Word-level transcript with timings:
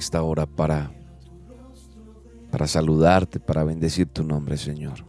Esta 0.00 0.22
hora 0.22 0.46
para, 0.46 0.90
para 2.50 2.66
saludarte, 2.66 3.38
para 3.38 3.62
bendecir 3.64 4.08
tu 4.08 4.24
nombre, 4.24 4.56
Señor. 4.56 5.04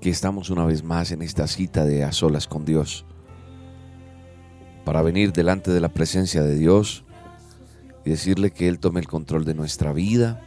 Que 0.00 0.10
estamos 0.10 0.50
una 0.50 0.64
vez 0.64 0.82
más 0.82 1.12
en 1.12 1.22
esta 1.22 1.46
cita 1.46 1.84
de 1.84 2.02
a 2.02 2.12
solas 2.12 2.48
con 2.48 2.64
Dios, 2.64 3.06
para 4.84 5.02
venir 5.02 5.32
delante 5.32 5.70
de 5.70 5.80
la 5.80 5.88
presencia 5.88 6.42
de 6.42 6.56
Dios 6.56 7.04
y 8.04 8.10
decirle 8.10 8.50
que 8.50 8.68
Él 8.68 8.78
tome 8.78 9.00
el 9.00 9.06
control 9.06 9.44
de 9.44 9.54
nuestra 9.54 9.92
vida, 9.92 10.40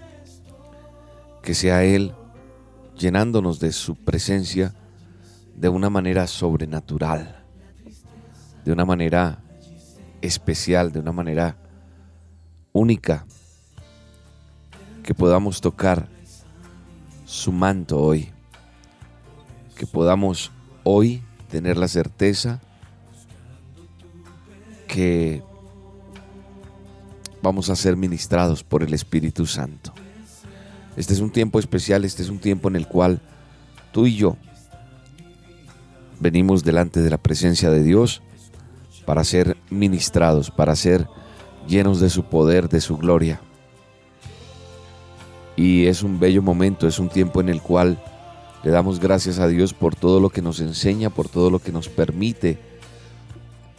que 1.41 1.55
sea 1.55 1.83
Él 1.83 2.13
llenándonos 2.97 3.59
de 3.59 3.71
su 3.71 3.95
presencia 3.95 4.75
de 5.55 5.69
una 5.69 5.89
manera 5.89 6.27
sobrenatural 6.27 7.37
de 8.67 8.73
una 8.73 8.83
manera 8.83 9.41
especial, 10.21 10.91
de 10.91 10.99
una 10.99 11.13
manera 11.13 11.55
única, 12.77 13.25
que 15.03 15.13
podamos 15.13 15.61
tocar 15.61 16.07
su 17.25 17.51
manto 17.51 17.99
hoy, 17.99 18.29
que 19.75 19.87
podamos 19.87 20.51
hoy 20.83 21.23
tener 21.49 21.77
la 21.77 21.87
certeza 21.87 22.61
que 24.87 25.43
vamos 27.41 27.69
a 27.69 27.75
ser 27.75 27.95
ministrados 27.95 28.63
por 28.63 28.83
el 28.83 28.93
Espíritu 28.93 29.45
Santo. 29.45 29.93
Este 30.95 31.13
es 31.13 31.19
un 31.19 31.31
tiempo 31.31 31.59
especial, 31.59 32.05
este 32.05 32.23
es 32.23 32.29
un 32.29 32.39
tiempo 32.39 32.67
en 32.67 32.75
el 32.75 32.87
cual 32.87 33.21
tú 33.91 34.07
y 34.07 34.15
yo 34.15 34.35
venimos 36.19 36.63
delante 36.63 37.01
de 37.01 37.09
la 37.09 37.17
presencia 37.17 37.69
de 37.69 37.83
Dios 37.83 38.21
para 39.05 39.23
ser 39.23 39.57
ministrados, 39.69 40.51
para 40.51 40.75
ser 40.75 41.07
llenos 41.67 41.99
de 41.99 42.09
su 42.09 42.23
poder, 42.23 42.69
de 42.69 42.81
su 42.81 42.97
gloria. 42.97 43.39
Y 45.55 45.87
es 45.87 46.03
un 46.03 46.19
bello 46.19 46.41
momento, 46.41 46.87
es 46.87 46.99
un 46.99 47.09
tiempo 47.09 47.41
en 47.41 47.49
el 47.49 47.61
cual 47.61 48.01
le 48.63 48.71
damos 48.71 48.99
gracias 48.99 49.39
a 49.39 49.47
Dios 49.47 49.73
por 49.73 49.95
todo 49.95 50.19
lo 50.19 50.29
que 50.29 50.41
nos 50.41 50.59
enseña, 50.59 51.09
por 51.09 51.29
todo 51.29 51.49
lo 51.49 51.59
que 51.59 51.71
nos 51.71 51.89
permite 51.89 52.57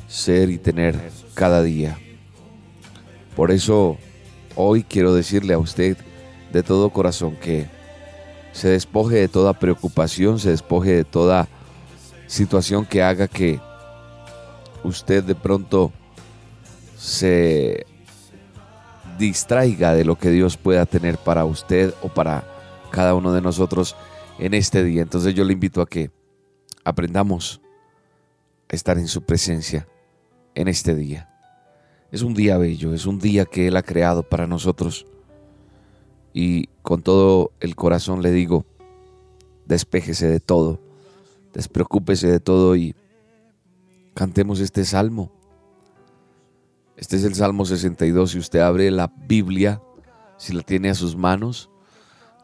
ser 0.09 0.51
y 0.51 0.59
tener 0.59 0.99
cada 1.35 1.63
día. 1.63 1.99
Por 3.37 3.51
eso 3.51 3.97
hoy 4.57 4.83
quiero 4.83 5.15
decirle 5.15 5.55
a 5.55 5.59
usted 5.59 5.97
de 6.53 6.63
todo 6.63 6.91
corazón 6.91 7.37
que 7.37 7.67
se 8.53 8.69
despoje 8.69 9.17
de 9.17 9.29
toda 9.29 9.53
preocupación, 9.53 10.41
se 10.41 10.51
despoje 10.51 10.91
de 10.91 11.05
toda 11.05 11.47
situación 12.27 12.85
que 12.85 13.03
haga 13.03 13.29
que 13.29 13.61
usted 14.83 15.23
de 15.23 15.35
pronto 15.35 15.93
se 16.99 17.87
distraiga 19.19 19.95
de 19.95 20.05
lo 20.05 20.17
que 20.17 20.31
Dios 20.31 20.57
pueda 20.57 20.85
tener 20.85 21.17
para 21.17 21.45
usted 21.45 21.95
o 22.03 22.09
para 22.09 22.45
cada 22.91 23.15
uno 23.15 23.33
de 23.33 23.41
nosotros 23.41 23.97
en 24.39 24.55
este 24.55 24.83
día. 24.83 25.03
Entonces 25.03 25.35
yo 25.35 25.45
le 25.45 25.53
invito 25.53 25.81
a 25.81 25.87
que 25.87 26.11
aprendamos 26.85 27.61
a 28.71 28.77
estar 28.77 28.99
en 28.99 29.09
su 29.09 29.23
presencia 29.23 29.87
en 30.55 30.69
este 30.69 30.95
día. 30.95 31.31
Es 32.11 32.23
un 32.23 32.35
día 32.35 32.59
bello, 32.59 32.95
es 32.95 33.07
un 33.07 33.19
día 33.19 33.45
que 33.45 33.69
Él 33.69 33.77
ha 33.77 33.83
creado 33.83 34.23
para 34.23 34.47
nosotros. 34.47 35.07
Y 36.33 36.67
con 36.83 37.03
todo 37.03 37.53
el 37.61 37.77
corazón 37.77 38.23
le 38.23 38.33
digo, 38.33 38.67
despéjese 39.67 40.27
de 40.27 40.41
todo, 40.41 40.81
despreocúpese 41.53 42.27
de 42.29 42.41
todo 42.41 42.77
y 42.77 42.95
Cantemos 44.19 44.59
este 44.59 44.85
salmo. 44.85 45.31
Este 46.99 47.15
es 47.15 47.23
el 47.23 47.37
Salmo 47.37 47.65
62. 47.65 48.33
Si 48.33 48.39
usted 48.39 48.59
abre 48.59 48.91
la 48.91 49.07
Biblia, 49.07 49.81
si 50.37 50.53
la 50.53 50.63
tiene 50.63 50.91
a 50.91 50.95
sus 50.95 51.15
manos, 51.17 51.71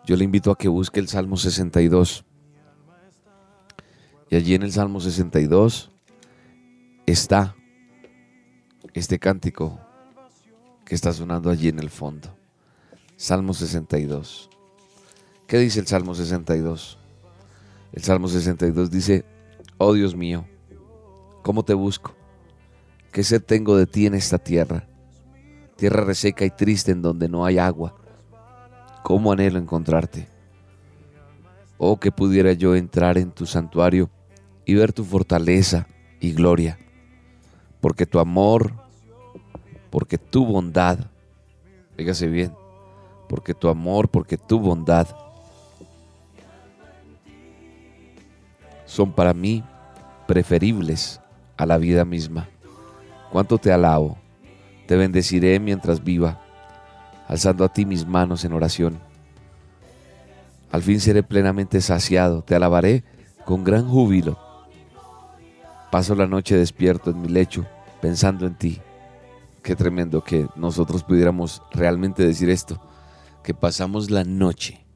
yo 0.07 0.17
le 0.17 0.23
invito 0.23 0.53
a 0.53 0.57
que 0.57 0.69
busque 0.69 1.01
el 1.01 1.09
Salmo 1.09 1.37
62. 1.37 2.25
Y 4.31 4.37
allí 4.37 4.55
en 4.55 4.63
el 4.63 4.71
Salmo 4.73 5.01
62 5.01 5.91
está 7.05 7.57
este 8.95 9.19
cántico 9.19 9.81
que 10.85 10.95
está 10.95 11.13
sonando 11.13 11.51
allí 11.51 11.69
en 11.69 11.81
el 11.81 11.91
fondo. 11.91 12.35
Salmo 13.17 13.55
62. 13.55 14.51
¿Qué 15.49 15.59
dice 15.59 15.81
el 15.81 15.89
Salmo 15.89 16.15
62? 16.15 16.99
El 17.93 18.03
Salmo 18.05 18.29
62 18.29 18.91
dice, 18.91 19.25
oh 19.79 19.93
Dios 19.95 20.15
mío, 20.15 20.47
¿Cómo 21.45 21.63
te 21.63 21.75
busco? 21.75 22.15
¿Qué 23.15 23.23
sed 23.23 23.45
tengo 23.45 23.77
de 23.77 23.87
ti 23.87 24.07
en 24.07 24.15
esta 24.15 24.39
tierra? 24.39 24.89
Tierra 25.77 26.03
reseca 26.03 26.45
y 26.45 26.51
triste 26.51 26.91
en 26.91 27.01
donde 27.01 27.29
no 27.29 27.45
hay 27.45 27.59
agua. 27.59 27.95
¿Cómo 29.05 29.31
anhelo 29.31 29.61
encontrarte? 29.61 30.27
Oh, 31.79 32.01
que 32.01 32.11
pudiera 32.11 32.55
yo 32.55 32.75
entrar 32.75 33.17
en 33.17 33.31
tu 33.31 33.47
santuario 33.47 34.11
y 34.65 34.75
ver 34.75 34.93
tu 34.93 35.05
fortaleza 35.05 35.87
y 36.19 36.33
gloria, 36.33 36.77
porque 37.81 38.05
tu 38.05 38.19
amor, 38.19 38.73
porque 39.91 40.19
tu 40.19 40.45
bondad, 40.45 40.99
fíjase 41.97 42.27
bien, 42.27 42.53
porque 43.29 43.55
tu 43.55 43.69
amor, 43.69 44.09
porque 44.09 44.37
tu 44.37 44.59
bondad 44.59 45.07
son 48.87 49.13
para 49.13 49.33
mí 49.33 49.63
preferibles 50.27 51.21
a 51.57 51.65
la 51.65 51.79
vida 51.79 52.05
misma. 52.05 52.49
Cuánto 53.35 53.59
te 53.59 53.73
alabo, 53.73 54.17
te 54.87 54.95
bendeciré 54.95 55.59
mientras 55.59 56.05
viva, 56.05 56.41
alzando 57.27 57.65
a 57.65 57.69
ti 57.69 57.85
mis 57.85 58.07
manos 58.07 58.45
en 58.45 58.53
oración. 58.53 59.01
Al 60.71 60.83
fin 60.83 61.01
seré 61.01 61.25
plenamente 61.25 61.81
saciado, 61.81 62.43
te 62.43 62.55
alabaré 62.55 63.03
con 63.45 63.65
gran 63.65 63.89
júbilo. 63.89 64.39
Paso 65.91 66.15
la 66.15 66.29
noche 66.29 66.57
despierto 66.57 67.11
en 67.11 67.23
mi 67.23 67.29
lecho, 67.29 67.67
pensando 68.01 68.47
en 68.47 68.55
ti. 68.55 68.81
Qué 69.65 69.75
tremendo 69.75 70.23
que 70.23 70.47
nosotros 70.55 71.03
pudiéramos 71.03 71.61
realmente 71.73 72.25
decir 72.25 72.49
esto, 72.49 72.81
que 73.43 73.53
pasamos 73.53 74.13
la 74.13 74.23
noche, 74.23 74.87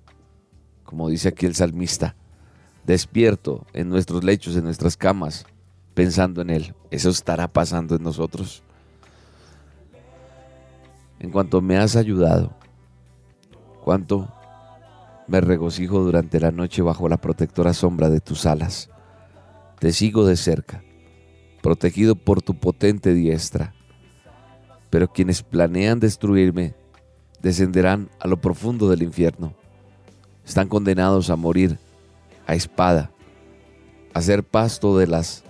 como 0.84 1.08
dice 1.08 1.30
aquí 1.30 1.44
el 1.44 1.56
salmista, 1.56 2.14
despierto 2.86 3.66
en 3.72 3.88
nuestros 3.88 4.22
lechos, 4.22 4.54
en 4.54 4.62
nuestras 4.62 4.96
camas, 4.96 5.44
pensando 5.98 6.42
en 6.42 6.50
Él. 6.50 6.74
Eso 6.92 7.10
estará 7.10 7.48
pasando 7.48 7.96
en 7.96 8.04
nosotros. 8.04 8.62
En 11.18 11.32
cuanto 11.32 11.60
me 11.60 11.76
has 11.76 11.96
ayudado, 11.96 12.52
cuánto 13.82 14.32
me 15.26 15.40
regocijo 15.40 15.98
durante 15.98 16.38
la 16.38 16.52
noche 16.52 16.82
bajo 16.82 17.08
la 17.08 17.16
protectora 17.16 17.74
sombra 17.74 18.10
de 18.10 18.20
tus 18.20 18.46
alas. 18.46 18.90
Te 19.80 19.90
sigo 19.90 20.24
de 20.24 20.36
cerca, 20.36 20.84
protegido 21.62 22.14
por 22.14 22.42
tu 22.42 22.54
potente 22.54 23.12
diestra. 23.12 23.74
Pero 24.90 25.12
quienes 25.12 25.42
planean 25.42 25.98
destruirme 25.98 26.76
descenderán 27.42 28.08
a 28.20 28.28
lo 28.28 28.40
profundo 28.40 28.88
del 28.88 29.02
infierno. 29.02 29.52
Están 30.46 30.68
condenados 30.68 31.28
a 31.28 31.34
morir 31.34 31.76
a 32.46 32.54
espada, 32.54 33.10
a 34.14 34.22
ser 34.22 34.44
pasto 34.44 34.96
de 34.96 35.08
las 35.08 35.42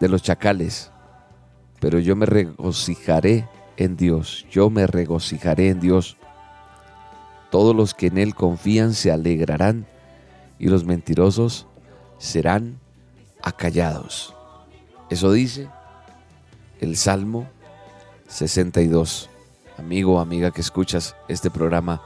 de 0.00 0.08
los 0.08 0.22
chacales. 0.22 0.90
Pero 1.80 1.98
yo 1.98 2.16
me 2.16 2.26
regocijaré 2.26 3.48
en 3.76 3.96
Dios, 3.96 4.46
yo 4.50 4.70
me 4.70 4.86
regocijaré 4.86 5.68
en 5.68 5.80
Dios. 5.80 6.16
Todos 7.50 7.74
los 7.74 7.94
que 7.94 8.06
en 8.08 8.18
él 8.18 8.34
confían 8.34 8.94
se 8.94 9.12
alegrarán 9.12 9.86
y 10.58 10.68
los 10.68 10.84
mentirosos 10.84 11.66
serán 12.18 12.78
acallados. 13.42 14.34
Eso 15.10 15.32
dice 15.32 15.68
el 16.80 16.96
Salmo 16.96 17.48
62. 18.28 19.30
Amigo 19.76 20.14
o 20.14 20.20
amiga 20.20 20.50
que 20.50 20.60
escuchas 20.60 21.16
este 21.28 21.50
programa 21.50 22.00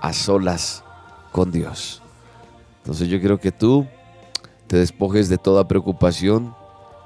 a 0.00 0.12
solas 0.12 0.84
con 1.32 1.50
Dios. 1.50 2.02
Entonces 2.78 3.08
yo 3.08 3.18
quiero 3.18 3.38
que 3.38 3.52
tú 3.52 3.86
te 4.66 4.76
despojes 4.76 5.28
de 5.28 5.38
toda 5.38 5.66
preocupación 5.66 6.54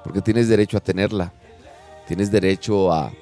porque 0.05 0.21
tienes 0.21 0.49
derecho 0.49 0.77
a 0.77 0.81
tenerla. 0.81 1.33
Tienes 2.07 2.31
derecho 2.31 2.93
a 2.93 3.13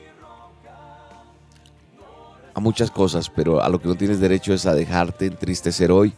a 2.57 2.61
muchas 2.61 2.91
cosas, 2.91 3.29
pero 3.29 3.63
a 3.63 3.69
lo 3.69 3.83
que 3.83 3.87
no 3.87 3.97
tienes 3.97 4.19
derecho 4.19 4.55
es 4.55 4.65
a 4.65 4.73
dejarte 4.73 5.27
entristecer 5.27 5.93
hoy, 5.93 6.15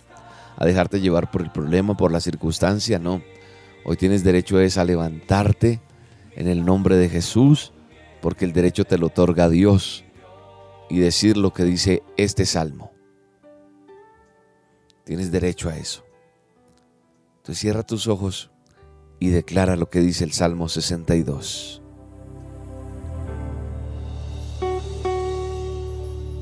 a 0.57 0.65
dejarte 0.67 1.01
llevar 1.01 1.33
por 1.33 1.43
el 1.43 1.51
problema, 1.51 1.97
por 1.97 2.13
la 2.13 2.21
circunstancia, 2.21 3.01
no. 3.01 3.23
Hoy 3.85 3.97
tienes 3.97 4.23
derecho 4.23 4.61
es 4.61 4.79
a 4.79 4.85
levantarte 4.85 5.81
en 6.37 6.47
el 6.47 6.65
nombre 6.65 6.97
de 6.97 7.09
Jesús, 7.09 7.73
porque 8.21 8.45
el 8.45 8.53
derecho 8.53 8.85
te 8.85 8.99
lo 8.99 9.09
otorga 9.09 9.49
Dios 9.49 10.05
y 10.89 11.01
decir 11.01 11.37
lo 11.37 11.53
que 11.53 11.65
dice 11.65 12.05
este 12.17 12.47
salmo. 12.47 12.93
Tienes 15.03 15.33
derecho 15.33 15.69
a 15.69 15.77
eso. 15.77 16.05
Entonces 17.39 17.59
cierra 17.59 17.83
tus 17.83 18.07
ojos 18.07 18.53
y 19.21 19.29
declara 19.31 19.77
lo 19.77 19.89
que 19.91 20.01
dice 20.01 20.25
el 20.25 20.33
Salmo 20.33 20.69
62. 20.69 21.83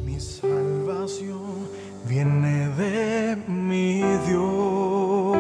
Mi 0.05 0.21
salvación 0.21 1.69
viene 2.09 2.69
de 2.71 3.37
mi 3.47 4.03
Dios. 4.27 5.37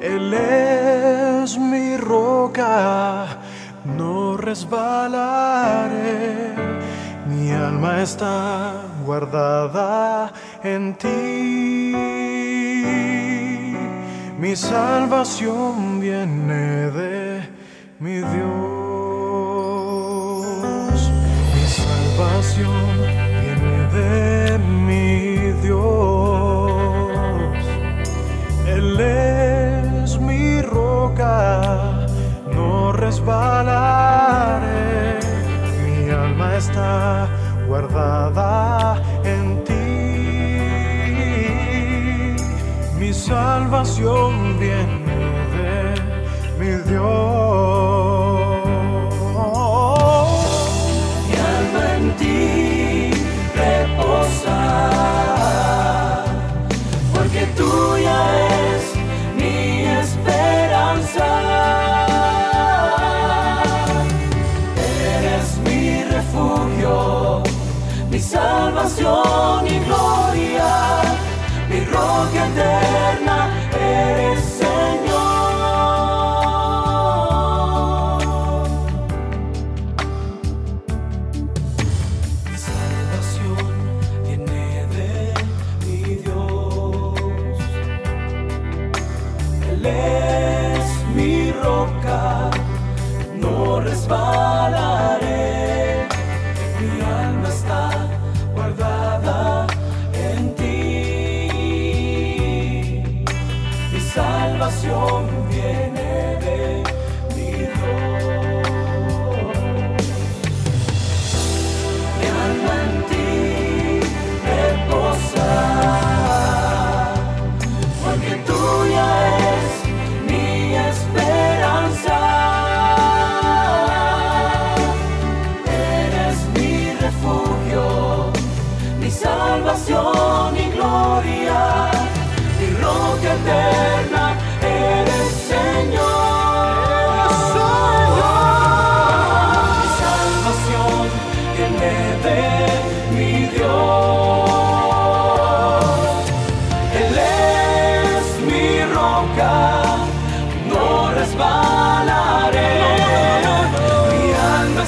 Él 0.00 0.34
es 0.34 1.58
mi 1.58 1.96
roca, 1.96 3.38
no 3.84 4.36
resbalaré. 4.36 5.54
Mi 7.28 7.50
alma 7.50 8.02
está 8.02 8.82
guardada 9.04 10.32
en 10.62 10.94
ti. 10.96 12.63
Mi 14.44 14.54
salvación 14.56 16.00
viene 16.00 16.90
de 16.90 17.48
mi 17.98 18.16
Dios. 18.16 18.34
Mi 21.54 21.66
salvación 21.66 22.84
viene 23.40 23.88
de 23.96 24.58
mi 24.58 25.50
Dios. 25.62 27.56
Él 28.66 29.00
es 29.00 30.20
mi 30.20 30.60
roca, 30.60 32.06
no 32.52 32.92
resbalaré. 32.92 33.60
Mi 35.86 36.10
alma 36.10 36.56
está 36.56 37.28
guardada 37.66 39.00
salvación 43.24 44.58
viene 44.58 45.16
de 45.54 45.94
mi 46.58 46.90
Dios. 46.90 47.83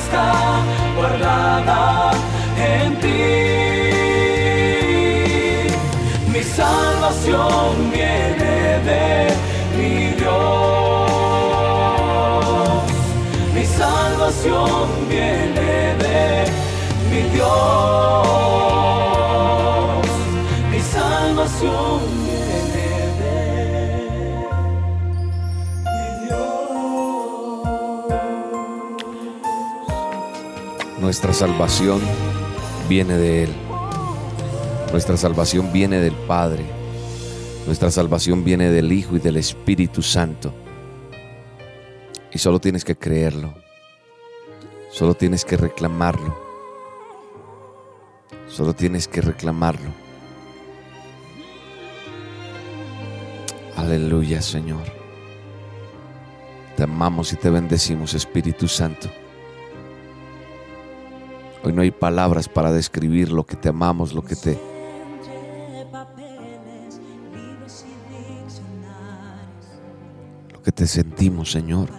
Está 0.06 0.30
guardada 0.96 2.12
en 2.74 2.88
ti. 3.02 3.24
Mi 6.32 6.42
salvación 6.42 7.90
viene 7.92 8.54
de 8.88 9.08
mi 9.76 9.94
Dios. 10.20 11.10
Mi 13.54 13.64
salvación 13.80 14.86
viene 15.08 15.70
de 16.04 16.20
mi 17.10 17.20
Dios. 17.34 18.75
Nuestra 31.06 31.32
salvación 31.32 32.00
viene 32.88 33.16
de 33.16 33.44
Él. 33.44 33.50
Nuestra 34.90 35.16
salvación 35.16 35.72
viene 35.72 36.00
del 36.00 36.16
Padre. 36.16 36.64
Nuestra 37.64 37.92
salvación 37.92 38.42
viene 38.42 38.70
del 38.70 38.90
Hijo 38.90 39.14
y 39.14 39.20
del 39.20 39.36
Espíritu 39.36 40.02
Santo. 40.02 40.52
Y 42.32 42.38
solo 42.38 42.58
tienes 42.58 42.84
que 42.84 42.96
creerlo. 42.96 43.54
Solo 44.90 45.14
tienes 45.14 45.44
que 45.44 45.56
reclamarlo. 45.56 46.36
Solo 48.48 48.74
tienes 48.74 49.06
que 49.06 49.20
reclamarlo. 49.20 49.90
Aleluya, 53.76 54.42
Señor. 54.42 54.82
Te 56.76 56.82
amamos 56.82 57.32
y 57.32 57.36
te 57.36 57.48
bendecimos, 57.48 58.12
Espíritu 58.12 58.66
Santo. 58.66 59.08
Hoy 61.66 61.72
no 61.72 61.82
hay 61.82 61.90
palabras 61.90 62.48
para 62.48 62.70
describir 62.70 63.32
lo 63.32 63.44
que 63.44 63.56
te 63.56 63.68
amamos, 63.68 64.12
lo 64.12 64.22
que 64.22 64.36
te 64.36 64.56
lo 70.52 70.62
que 70.62 70.70
te 70.70 70.86
sentimos, 70.86 71.50
Señor. 71.50 71.90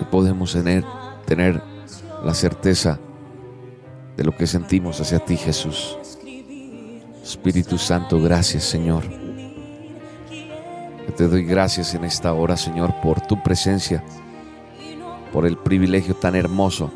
Hoy 0.00 0.06
podemos 0.10 0.52
tener, 0.52 0.84
tener 1.26 1.62
la 2.24 2.34
certeza 2.34 2.98
de 4.16 4.24
lo 4.24 4.36
que 4.36 4.48
sentimos 4.48 5.00
hacia 5.00 5.20
ti, 5.20 5.36
Jesús. 5.36 5.96
Espíritu 7.22 7.78
Santo, 7.78 8.20
gracias, 8.20 8.64
Señor. 8.64 9.04
Yo 11.06 11.14
te 11.16 11.28
doy 11.28 11.44
gracias 11.44 11.94
en 11.94 12.02
esta 12.02 12.32
hora, 12.32 12.56
Señor, 12.56 13.00
por 13.00 13.20
tu 13.20 13.40
presencia, 13.44 14.02
por 15.34 15.46
el 15.46 15.56
privilegio 15.56 16.14
tan 16.14 16.36
hermoso 16.36 16.92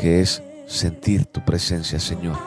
que 0.00 0.22
es 0.22 0.42
sentir 0.66 1.26
tu 1.26 1.44
presencia, 1.44 2.00
Señor. 2.00 2.38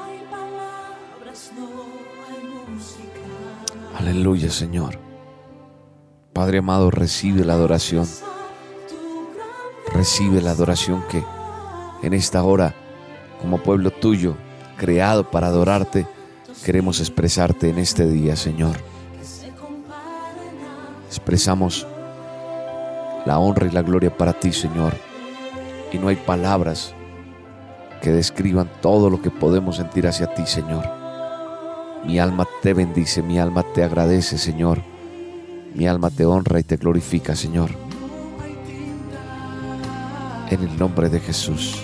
Aleluya, 3.95 4.49
Señor. 4.49 4.97
Padre 6.33 6.57
amado, 6.57 6.89
recibe 6.89 7.45
la 7.45 7.53
adoración. 7.53 8.07
Recibe 9.93 10.41
la 10.41 10.49
adoración 10.49 11.03
que 11.11 11.23
en 12.01 12.15
esta 12.15 12.43
hora, 12.43 12.73
como 13.39 13.61
pueblo 13.61 13.91
tuyo, 13.91 14.35
creado 14.77 15.29
para 15.29 15.45
adorarte, 15.45 16.07
queremos 16.65 16.99
expresarte 16.99 17.69
en 17.69 17.77
este 17.77 18.07
día, 18.07 18.35
Señor. 18.35 18.77
Expresamos 21.07 21.85
la 23.25 23.39
honra 23.39 23.67
y 23.67 23.71
la 23.71 23.81
gloria 23.81 24.15
para 24.15 24.33
ti, 24.33 24.51
Señor. 24.51 24.93
Y 25.91 25.97
no 25.97 26.07
hay 26.07 26.15
palabras 26.15 26.93
que 28.01 28.11
describan 28.11 28.69
todo 28.81 29.09
lo 29.09 29.21
que 29.21 29.31
podemos 29.31 29.77
sentir 29.77 30.07
hacia 30.07 30.33
ti, 30.33 30.45
Señor. 30.45 30.83
Mi 32.05 32.19
alma 32.19 32.45
te 32.61 32.73
bendice, 32.73 33.21
mi 33.21 33.39
alma 33.39 33.63
te 33.73 33.83
agradece, 33.83 34.37
Señor. 34.37 34.81
Mi 35.73 35.87
alma 35.87 36.09
te 36.09 36.25
honra 36.25 36.59
y 36.59 36.63
te 36.63 36.75
glorifica, 36.75 37.35
Señor. 37.35 37.69
En 40.49 40.61
el 40.61 40.77
nombre 40.77 41.09
de 41.09 41.19
Jesús. 41.19 41.81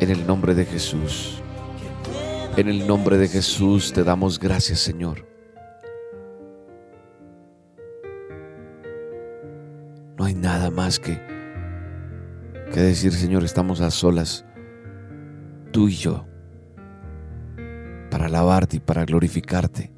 En 0.00 0.10
el 0.10 0.26
nombre 0.26 0.54
de 0.54 0.64
Jesús. 0.64 1.42
En 2.56 2.68
el 2.68 2.86
nombre 2.86 3.18
de 3.18 3.26
Jesús 3.26 3.92
te 3.92 4.04
damos 4.04 4.38
gracias, 4.38 4.78
Señor. 4.78 5.33
Más 10.74 10.98
que, 10.98 11.20
que 12.72 12.80
decir, 12.80 13.12
Señor, 13.12 13.44
estamos 13.44 13.80
a 13.80 13.90
solas, 13.90 14.44
tú 15.70 15.88
y 15.88 15.94
yo, 15.94 16.26
para 18.10 18.26
alabarte 18.26 18.76
y 18.76 18.80
para 18.80 19.04
glorificarte. 19.04 19.92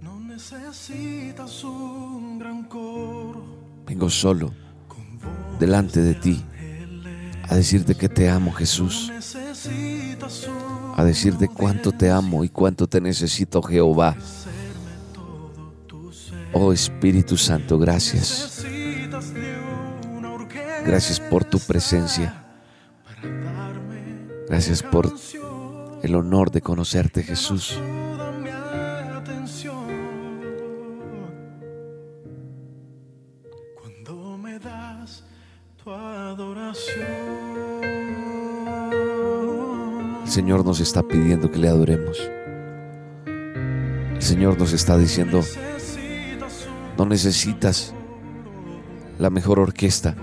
No 0.00 0.18
necesitas 0.20 1.62
un 1.64 2.38
gran 2.38 2.64
coro 2.64 3.44
Vengo 3.86 4.08
solo 4.08 4.52
delante 5.58 6.00
de 6.00 6.14
ti 6.14 6.42
a 7.48 7.54
decirte 7.54 7.94
que 7.94 8.08
te 8.08 8.28
amo, 8.28 8.52
Jesús. 8.52 9.12
A 10.96 11.04
decirte 11.04 11.48
cuánto 11.48 11.92
te 11.92 12.10
amo 12.10 12.44
y 12.44 12.48
cuánto 12.48 12.86
te 12.86 13.00
necesito, 13.00 13.62
Jehová. 13.62 14.16
Oh 16.52 16.72
Espíritu 16.72 17.36
Santo, 17.36 17.78
gracias. 17.78 18.53
Gracias 20.84 21.18
por 21.20 21.44
tu 21.44 21.58
presencia. 21.58 22.44
Gracias 24.48 24.82
por 24.82 25.12
el 26.02 26.14
honor 26.14 26.50
de 26.50 26.60
conocerte, 26.60 27.22
Jesús. 27.22 27.80
cuando 33.80 34.38
me 34.38 34.58
das 34.58 35.24
tu 35.82 35.90
adoración 35.90 37.44
El 40.24 40.30
Señor 40.30 40.64
nos 40.64 40.80
está 40.80 41.02
pidiendo 41.02 41.50
que 41.50 41.58
le 41.58 41.68
adoremos. 41.68 42.18
El 43.26 44.22
Señor 44.22 44.58
nos 44.58 44.72
está 44.72 44.96
diciendo, 44.96 45.42
no 46.96 47.04
necesitas 47.04 47.94
la 49.18 49.30
mejor 49.30 49.60
orquesta, 49.60 50.16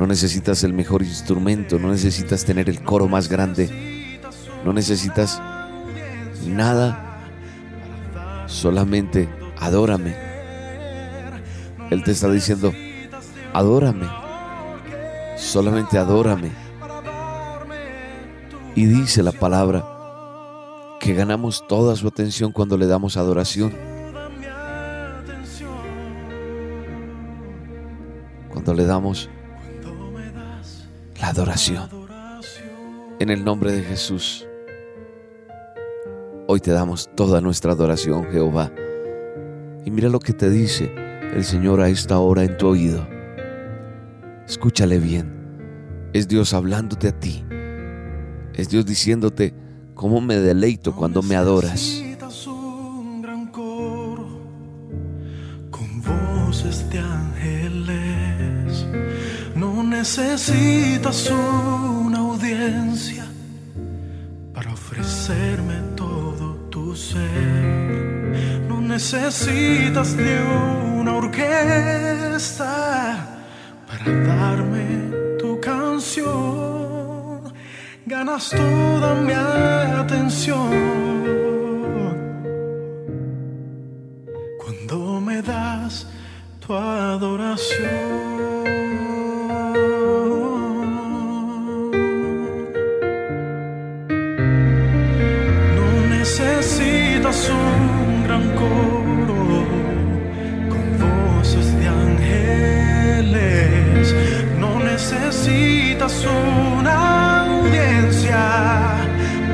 no 0.00 0.06
necesitas 0.06 0.64
el 0.64 0.72
mejor 0.72 1.02
instrumento, 1.02 1.78
no 1.78 1.90
necesitas 1.90 2.46
tener 2.46 2.70
el 2.70 2.82
coro 2.82 3.06
más 3.06 3.28
grande, 3.28 4.18
no 4.64 4.72
necesitas 4.72 5.42
nada, 6.46 7.20
solamente 8.46 9.28
adórame. 9.58 10.16
Él 11.90 12.02
te 12.02 12.12
está 12.12 12.30
diciendo, 12.30 12.72
adórame, 13.52 14.08
solamente 15.36 15.98
adórame. 15.98 16.50
Y 18.74 18.86
dice 18.86 19.22
la 19.22 19.32
palabra 19.32 19.84
que 20.98 21.12
ganamos 21.12 21.66
toda 21.68 21.94
su 21.94 22.08
atención 22.08 22.52
cuando 22.52 22.78
le 22.78 22.86
damos 22.86 23.18
adoración, 23.18 23.74
cuando 28.50 28.72
le 28.72 28.86
damos 28.86 29.28
la 31.20 31.28
adoración. 31.28 31.88
En 33.18 33.28
el 33.28 33.44
nombre 33.44 33.72
de 33.72 33.82
Jesús, 33.82 34.46
hoy 36.46 36.60
te 36.60 36.70
damos 36.70 37.10
toda 37.14 37.40
nuestra 37.40 37.72
adoración, 37.72 38.24
Jehová. 38.30 38.72
Y 39.84 39.90
mira 39.90 40.08
lo 40.08 40.18
que 40.18 40.32
te 40.32 40.48
dice 40.48 40.92
el 41.34 41.44
Señor 41.44 41.80
a 41.80 41.88
esta 41.88 42.18
hora 42.18 42.44
en 42.44 42.56
tu 42.56 42.68
oído. 42.68 43.06
Escúchale 44.46 44.98
bien. 44.98 46.08
Es 46.12 46.26
Dios 46.26 46.54
hablándote 46.54 47.08
a 47.08 47.20
ti. 47.20 47.44
Es 48.54 48.68
Dios 48.68 48.84
diciéndote 48.86 49.54
cómo 49.94 50.20
me 50.20 50.36
deleito 50.36 50.96
cuando 50.96 51.22
me 51.22 51.36
adoras. 51.36 52.02
Necesitas 60.18 61.30
una 61.30 62.18
audiencia 62.18 63.24
para 64.52 64.72
ofrecerme 64.72 65.74
todo 65.94 66.54
tu 66.68 66.96
ser. 66.96 68.64
No 68.68 68.80
necesitas 68.80 70.16
de 70.16 70.42
una 70.98 71.14
orquesta 71.14 72.64
para 73.86 74.04
darme 74.26 75.36
tu 75.38 75.60
canción. 75.60 77.42
Ganas 78.04 78.50
toda 78.50 79.14
mi 79.14 79.32
atención 79.32 80.70
cuando 84.58 85.20
me 85.20 85.40
das 85.40 86.08
tu 86.58 86.74
adoración. 86.74 88.29
Coro 98.60 99.64
con 100.70 100.84
voces 101.04 101.66
de 101.78 101.84
ángeles. 102.08 104.04
No 104.58 104.70
necesitas 104.80 106.14
una 106.26 106.96
audiencia 107.44 108.42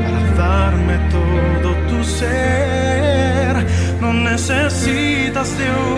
para 0.03 0.21
darme 0.37 0.97
todo 1.11 1.69
tu 1.89 1.99
ser. 2.05 3.55
No 4.01 4.13
necesitas 4.13 5.49
de 5.59 5.67
una 5.71 5.96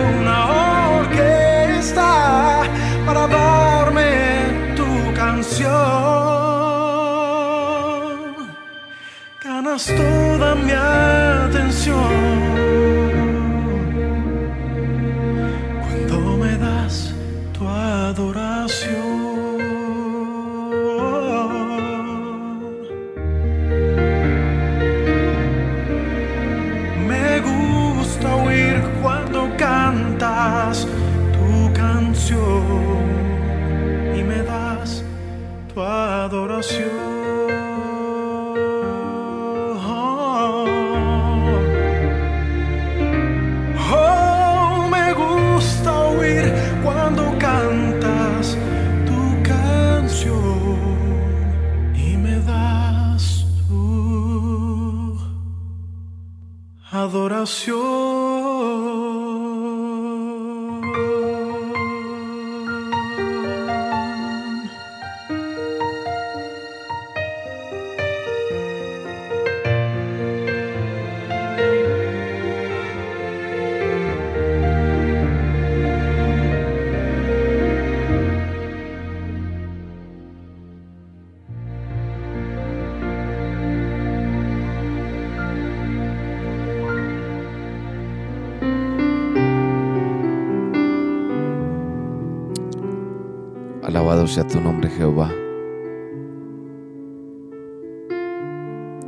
Alabado 93.89 94.27
sea 94.27 94.45
tu 94.45 94.61
nombre, 94.61 94.87
Jehová. 94.87 95.31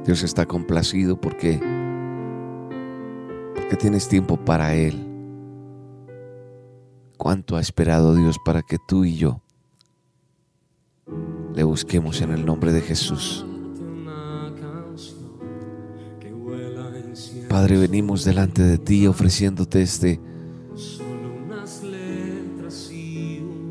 Dios 0.03 0.23
está 0.23 0.47
complacido 0.47 1.21
porque, 1.21 1.59
porque 3.53 3.75
tienes 3.75 4.07
tiempo 4.07 4.37
para 4.37 4.73
Él. 4.73 5.07
¿Cuánto 7.15 7.57
ha 7.57 7.61
esperado 7.61 8.15
Dios 8.15 8.37
para 8.43 8.63
que 8.63 8.77
tú 8.87 9.05
y 9.05 9.17
yo 9.17 9.43
le 11.53 11.63
busquemos 11.63 12.19
en 12.21 12.31
el 12.31 12.43
nombre 12.43 12.73
de 12.73 12.81
Jesús? 12.81 13.45
Padre, 17.47 17.77
venimos 17.77 18.25
delante 18.25 18.63
de 18.63 18.79
ti 18.79 19.05
ofreciéndote 19.05 19.83
este, 19.83 20.19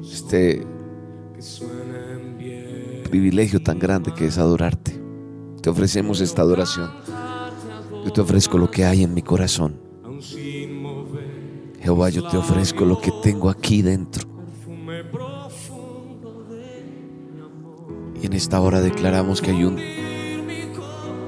este 0.05 0.70
privilegio 3.11 3.61
tan 3.61 3.79
grande 3.79 4.15
que 4.15 4.27
es 4.27 4.39
adorarte. 4.39 4.99
Te 5.61 5.69
ofrecemos 5.69 6.21
esta 6.21 6.43
adoración. 6.43 6.91
Yo 8.05 8.13
te 8.13 8.21
ofrezco 8.21 8.57
lo 8.57 8.71
que 8.71 8.85
hay 8.85 9.03
en 9.03 9.13
mi 9.13 9.21
corazón. 9.21 9.79
Jehová, 11.81 12.09
yo 12.09 12.27
te 12.29 12.37
ofrezco 12.37 12.85
lo 12.85 13.01
que 13.01 13.13
tengo 13.23 13.51
aquí 13.51 13.83
dentro. 13.83 14.29
Y 18.23 18.27
en 18.27 18.33
esta 18.33 18.61
hora 18.61 18.81
declaramos 18.81 19.41
que 19.41 19.51
hay 19.51 19.65
un 19.65 19.79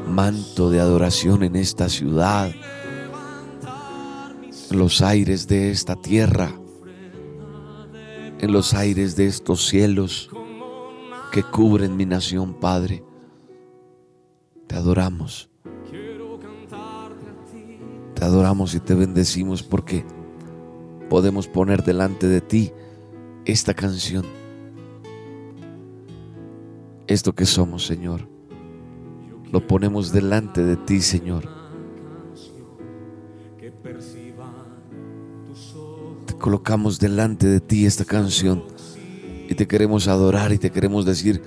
manto 0.09 0.71
de 0.71 0.81
adoración 0.81 1.43
en 1.43 1.57
esta 1.57 1.89
ciudad, 1.89 2.51
en 4.71 4.79
los 4.79 5.03
aires 5.03 5.49
de 5.49 5.71
esta 5.71 5.97
tierra, 5.97 6.53
en 8.39 8.53
los 8.53 8.75
aires 8.75 9.17
de 9.17 9.27
estos 9.27 9.67
cielos 9.67 10.31
que 11.33 11.43
cubren 11.43 11.97
mi 11.97 12.05
nación, 12.05 12.53
Padre. 12.53 13.03
Te 14.67 14.77
adoramos. 14.77 15.49
Te 18.15 18.25
adoramos 18.25 18.75
y 18.75 18.81
te 18.81 18.95
bendecimos 18.95 19.63
porque 19.63 20.05
podemos 21.09 21.49
poner 21.49 21.83
delante 21.83 22.29
de 22.29 22.43
ti 22.43 22.71
esta 23.47 23.73
canción. 23.73 24.27
Esto 27.07 27.35
que 27.35 27.47
somos, 27.47 27.87
Señor. 27.87 28.29
Lo 29.51 29.67
ponemos 29.67 30.13
delante 30.13 30.63
de 30.63 30.77
ti, 30.77 31.01
Señor. 31.01 31.49
Te 36.27 36.35
colocamos 36.35 37.01
delante 37.01 37.47
de 37.47 37.61
ti 37.61 37.87
esta 37.87 38.05
canción 38.05 38.65
y 39.53 39.55
te 39.55 39.69
queremos 39.69 40.09
adorar 40.09 40.53
y 40.53 40.59
te 40.59 40.71
queremos 40.71 41.05
decir 41.05 41.43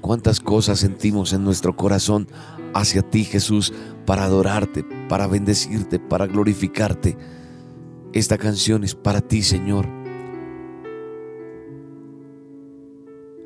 cuántas 0.00 0.40
cosas 0.40 0.80
sentimos 0.80 1.32
en 1.32 1.44
nuestro 1.44 1.76
corazón 1.76 2.28
hacia 2.74 3.02
ti, 3.02 3.24
Jesús, 3.24 3.72
para 4.04 4.24
adorarte, 4.24 4.84
para 5.08 5.28
bendecirte, 5.28 5.98
para 5.98 6.26
glorificarte. 6.26 7.16
Esta 8.12 8.38
canción 8.38 8.82
es 8.82 8.94
para 8.94 9.20
ti, 9.20 9.42
Señor. 9.42 9.86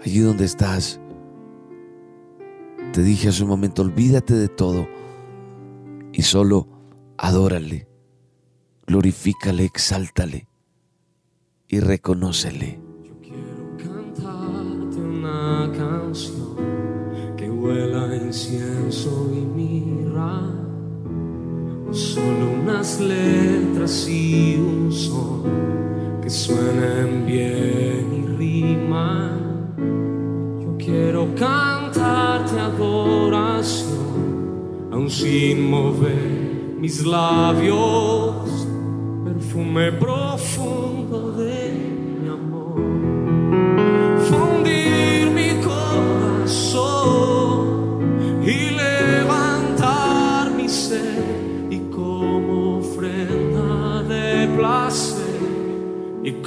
Allí 0.02 0.20
donde 0.20 0.46
estás, 0.46 1.00
te 2.92 3.02
dije 3.02 3.28
hace 3.28 3.42
un 3.42 3.50
momento, 3.50 3.82
olvídate 3.82 4.34
de 4.34 4.48
todo 4.48 4.88
y 6.14 6.22
solo 6.22 6.66
adórale, 7.18 7.88
glorifícale, 8.86 9.64
exáltale 9.64 10.48
y 11.68 11.80
reconócele. 11.80 12.87
Incienso 18.28 19.30
y 19.32 19.40
mirra. 19.40 20.42
Solo 21.90 22.50
unas 22.62 23.00
letras 23.00 24.06
y 24.06 24.56
un 24.56 24.92
son 24.92 25.44
que 26.22 26.28
suenen 26.28 27.24
bien 27.26 28.06
y 28.20 28.26
riman. 28.36 29.74
Yo 30.60 30.76
quiero 30.76 31.34
cantarte 31.34 32.60
adoración, 32.60 33.96
aun 34.92 35.08
sin 35.08 35.70
mover 35.70 36.76
mis 36.78 37.06
labios, 37.06 38.68
perfume 39.24 39.92
profundo 39.92 41.32
de 41.32 41.47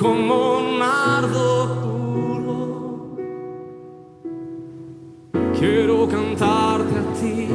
como 0.02 0.64
nardo 0.80 1.78
puro 1.84 3.18
quiero 5.60 6.08
cantarte 6.08 6.96
a 6.98 7.06
ti 7.20 7.48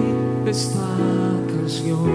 esta 0.46 0.86
canción. 1.48 2.06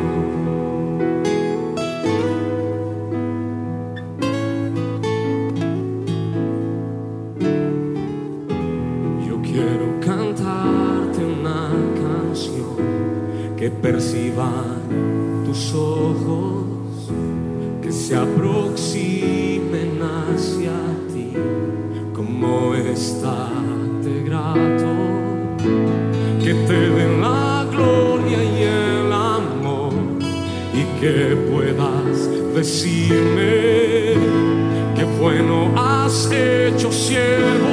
Yo 9.27 9.35
quiero 9.41 9.99
cantarte 9.99 11.25
una 11.25 11.71
canción 12.03 12.77
que 13.57 13.69
perciban 13.69 14.79
tus 15.45 15.73
ojos, 15.73 17.11
que 17.81 17.91
se 17.91 18.15
aproximen 18.15 19.50
estate 23.01 24.23
grato, 24.23 24.91
que 26.43 26.53
te 26.67 26.79
den 26.97 27.19
la 27.19 27.65
gloria 27.71 28.39
y 28.43 28.57
el 28.63 29.11
amor, 29.11 29.93
y 30.79 30.83
que 30.99 31.35
puedas 31.51 32.29
decirme 32.53 34.13
que 34.95 35.03
bueno 35.19 35.73
has 35.75 36.29
hecho, 36.31 36.91
siervo 36.91 37.70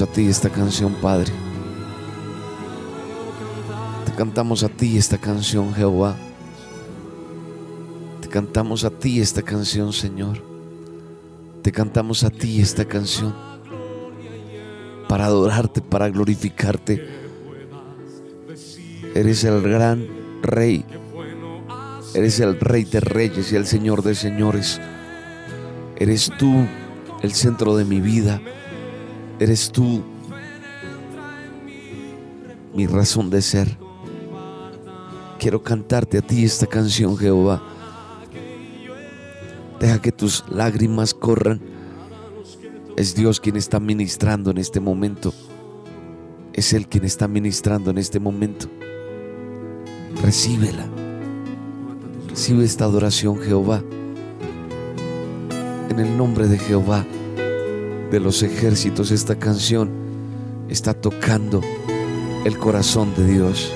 a 0.00 0.06
ti 0.06 0.26
esta 0.26 0.48
canción, 0.48 0.94
Padre. 0.94 1.30
Te 4.06 4.12
cantamos 4.12 4.62
a 4.62 4.70
ti 4.70 4.96
esta 4.96 5.18
canción, 5.18 5.74
Jehová. 5.74 6.16
Te 8.22 8.28
cantamos 8.28 8.84
a 8.84 8.90
ti 8.90 9.20
esta 9.20 9.42
canción, 9.42 9.92
Señor. 9.92 10.38
Te 11.60 11.70
cantamos 11.70 12.24
a 12.24 12.30
ti 12.30 12.62
esta 12.62 12.86
canción 12.86 13.34
para 15.08 15.26
adorarte, 15.26 15.82
para 15.82 16.08
glorificarte. 16.08 17.06
Eres 19.14 19.44
el 19.44 19.60
gran 19.60 20.08
rey. 20.40 20.86
Eres 22.14 22.40
el 22.40 22.58
rey 22.58 22.84
de 22.84 23.00
reyes 23.00 23.52
y 23.52 23.56
el 23.56 23.66
señor 23.66 24.02
de 24.02 24.14
señores. 24.14 24.80
Eres 25.96 26.32
tú 26.38 26.66
el 27.20 27.32
centro 27.34 27.76
de 27.76 27.84
mi 27.84 28.00
vida. 28.00 28.40
Eres 29.42 29.72
tú 29.72 30.00
mi 32.76 32.86
razón 32.86 33.28
de 33.28 33.42
ser. 33.42 33.76
Quiero 35.40 35.64
cantarte 35.64 36.18
a 36.18 36.22
ti 36.22 36.44
esta 36.44 36.64
canción, 36.68 37.16
Jehová. 37.16 37.60
Deja 39.80 40.00
que 40.00 40.12
tus 40.12 40.44
lágrimas 40.48 41.12
corran. 41.12 41.60
Es 42.96 43.16
Dios 43.16 43.40
quien 43.40 43.56
está 43.56 43.80
ministrando 43.80 44.52
en 44.52 44.58
este 44.58 44.78
momento. 44.78 45.34
Es 46.52 46.72
Él 46.72 46.86
quien 46.86 47.04
está 47.04 47.26
ministrando 47.26 47.90
en 47.90 47.98
este 47.98 48.20
momento. 48.20 48.68
Recíbela. 50.22 50.86
Recibe 52.28 52.64
esta 52.64 52.84
adoración, 52.84 53.40
Jehová. 53.40 53.82
En 55.90 55.98
el 55.98 56.16
nombre 56.16 56.46
de 56.46 56.58
Jehová 56.58 57.04
de 58.12 58.20
los 58.20 58.42
ejércitos, 58.42 59.10
esta 59.10 59.36
canción 59.36 59.90
está 60.68 60.92
tocando 60.92 61.62
el 62.44 62.58
corazón 62.58 63.14
de 63.16 63.26
Dios. 63.26 63.72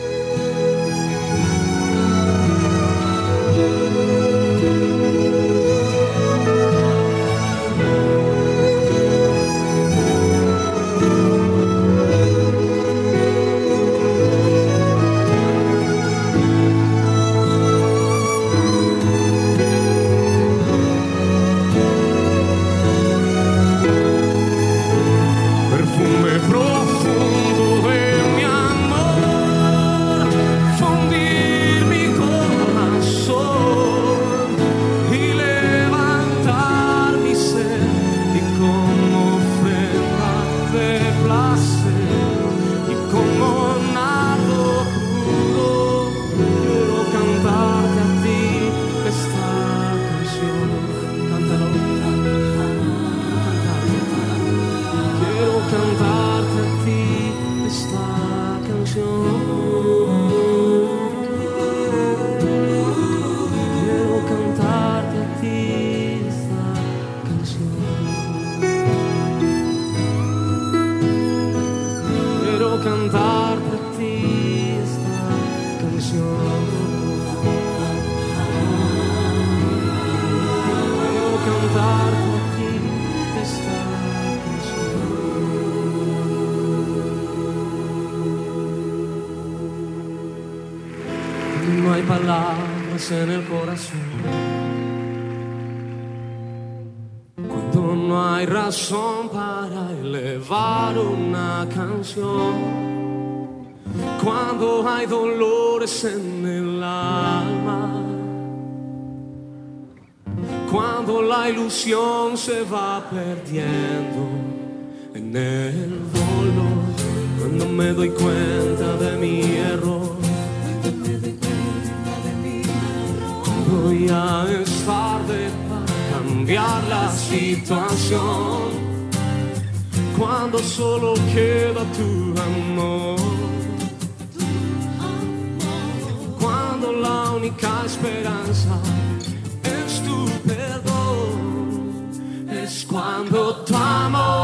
Perdón, 142.97 143.27
es 143.27 143.31
cuando 143.33 143.57
tu 143.57 143.77
amor 143.77 144.36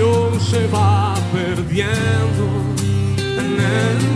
la 0.00 0.06
ilusión 0.06 0.40
se 0.40 0.66
va 0.68 1.14
perdiendo 1.32 2.46
en 3.38 3.60
el 3.60 4.09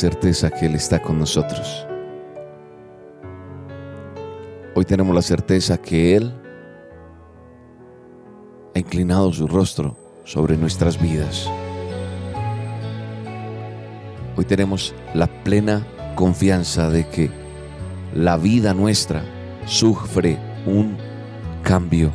certeza 0.00 0.50
que 0.50 0.64
Él 0.64 0.74
está 0.76 1.02
con 1.02 1.18
nosotros. 1.18 1.86
Hoy 4.74 4.86
tenemos 4.86 5.14
la 5.14 5.20
certeza 5.20 5.76
que 5.76 6.16
Él 6.16 6.32
ha 8.74 8.78
inclinado 8.78 9.30
su 9.30 9.46
rostro 9.46 9.98
sobre 10.24 10.56
nuestras 10.56 10.98
vidas. 10.98 11.46
Hoy 14.36 14.46
tenemos 14.46 14.94
la 15.12 15.26
plena 15.26 15.86
confianza 16.14 16.88
de 16.88 17.06
que 17.06 17.30
la 18.14 18.38
vida 18.38 18.72
nuestra 18.72 19.22
sufre 19.66 20.38
un 20.64 20.96
cambio. 21.62 22.10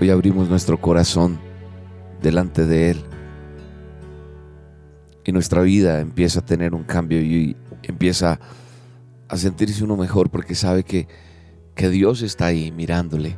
Hoy 0.00 0.08
abrimos 0.10 0.48
nuestro 0.48 0.80
corazón 0.80 1.40
delante 2.22 2.64
de 2.64 2.92
Él 2.92 3.09
nuestra 5.32 5.62
vida 5.62 6.00
empieza 6.00 6.40
a 6.40 6.44
tener 6.44 6.74
un 6.74 6.84
cambio 6.84 7.20
y 7.20 7.56
empieza 7.82 8.40
a 9.28 9.36
sentirse 9.36 9.84
uno 9.84 9.96
mejor 9.96 10.30
porque 10.30 10.54
sabe 10.54 10.82
que, 10.82 11.06
que 11.74 11.88
Dios 11.88 12.22
está 12.22 12.46
ahí 12.46 12.72
mirándole. 12.72 13.36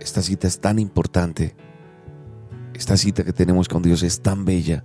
Esta 0.00 0.22
cita 0.22 0.46
es 0.46 0.60
tan 0.60 0.78
importante. 0.78 1.54
Esta 2.74 2.96
cita 2.96 3.24
que 3.24 3.32
tenemos 3.32 3.68
con 3.68 3.82
Dios 3.82 4.02
es 4.02 4.20
tan 4.20 4.44
bella 4.44 4.84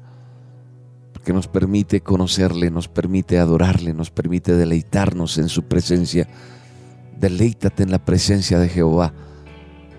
porque 1.25 1.33
nos 1.33 1.47
permite 1.47 2.01
conocerle, 2.01 2.69
nos 2.69 2.87
permite 2.87 3.39
adorarle, 3.39 3.93
nos 3.93 4.11
permite 4.11 4.53
deleitarnos 4.53 5.37
en 5.37 5.49
su 5.49 5.63
presencia. 5.63 6.27
Deleítate 7.17 7.83
en 7.83 7.91
la 7.91 8.03
presencia 8.03 8.59
de 8.59 8.69
Jehová. 8.69 9.13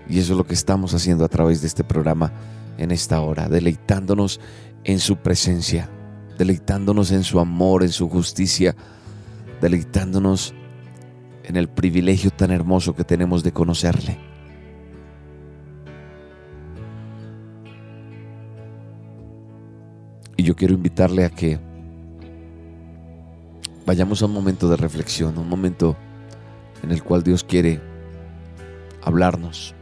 Y 0.09 0.19
eso 0.19 0.33
es 0.33 0.37
lo 0.37 0.45
que 0.45 0.53
estamos 0.53 0.93
haciendo 0.93 1.25
a 1.25 1.29
través 1.29 1.61
de 1.61 1.67
este 1.67 1.83
programa 1.83 2.31
en 2.77 2.91
esta 2.91 3.19
hora, 3.21 3.49
deleitándonos 3.49 4.39
en 4.83 4.99
su 4.99 5.17
presencia, 5.17 5.89
deleitándonos 6.37 7.11
en 7.11 7.23
su 7.23 7.39
amor, 7.39 7.83
en 7.83 7.89
su 7.89 8.09
justicia, 8.09 8.75
deleitándonos 9.61 10.53
en 11.43 11.55
el 11.55 11.67
privilegio 11.67 12.31
tan 12.31 12.51
hermoso 12.51 12.95
que 12.95 13.03
tenemos 13.03 13.43
de 13.43 13.51
conocerle. 13.51 14.17
Y 20.35 20.43
yo 20.43 20.55
quiero 20.55 20.73
invitarle 20.73 21.25
a 21.25 21.29
que 21.29 21.59
vayamos 23.85 24.21
a 24.21 24.25
un 24.25 24.33
momento 24.33 24.69
de 24.69 24.77
reflexión, 24.77 25.37
un 25.37 25.49
momento 25.49 25.97
en 26.83 26.91
el 26.91 27.01
cual 27.01 27.23
Dios 27.23 27.43
quiere 27.43 27.81
hablarnos. 29.01 29.76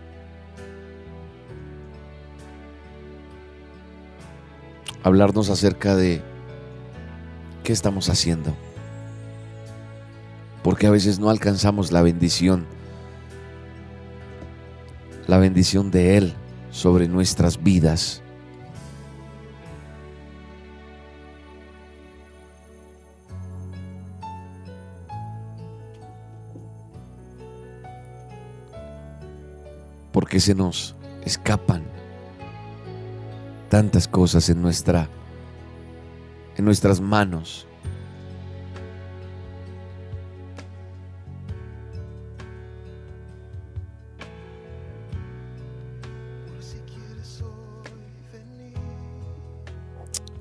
Hablarnos 5.06 5.52
acerca 5.52 5.96
de 5.96 6.24
qué 7.64 7.72
estamos 7.72 8.10
haciendo. 8.10 8.56
Porque 10.64 10.88
a 10.88 10.90
veces 10.90 11.20
no 11.20 11.30
alcanzamos 11.30 11.92
la 11.92 12.02
bendición, 12.02 12.66
la 15.28 15.38
bendición 15.38 15.92
de 15.92 16.18
Él 16.18 16.34
sobre 16.72 17.08
nuestras 17.08 17.62
vidas. 17.62 18.24
porque 30.12 30.40
se 30.40 30.56
nos 30.56 30.96
escapan 31.26 31.95
tantas 33.70 34.08
cosas 34.08 34.50
en 34.50 34.62
nuestra 34.62 35.10
en 36.58 36.66
nuestras 36.66 37.02
manos. 37.02 37.68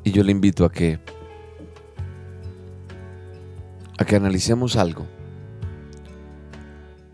Y 0.06 0.12
yo 0.12 0.22
le 0.22 0.32
invito 0.32 0.66
a 0.66 0.70
que 0.70 1.00
a 3.96 4.04
que 4.04 4.16
analicemos 4.16 4.76
algo. 4.76 5.06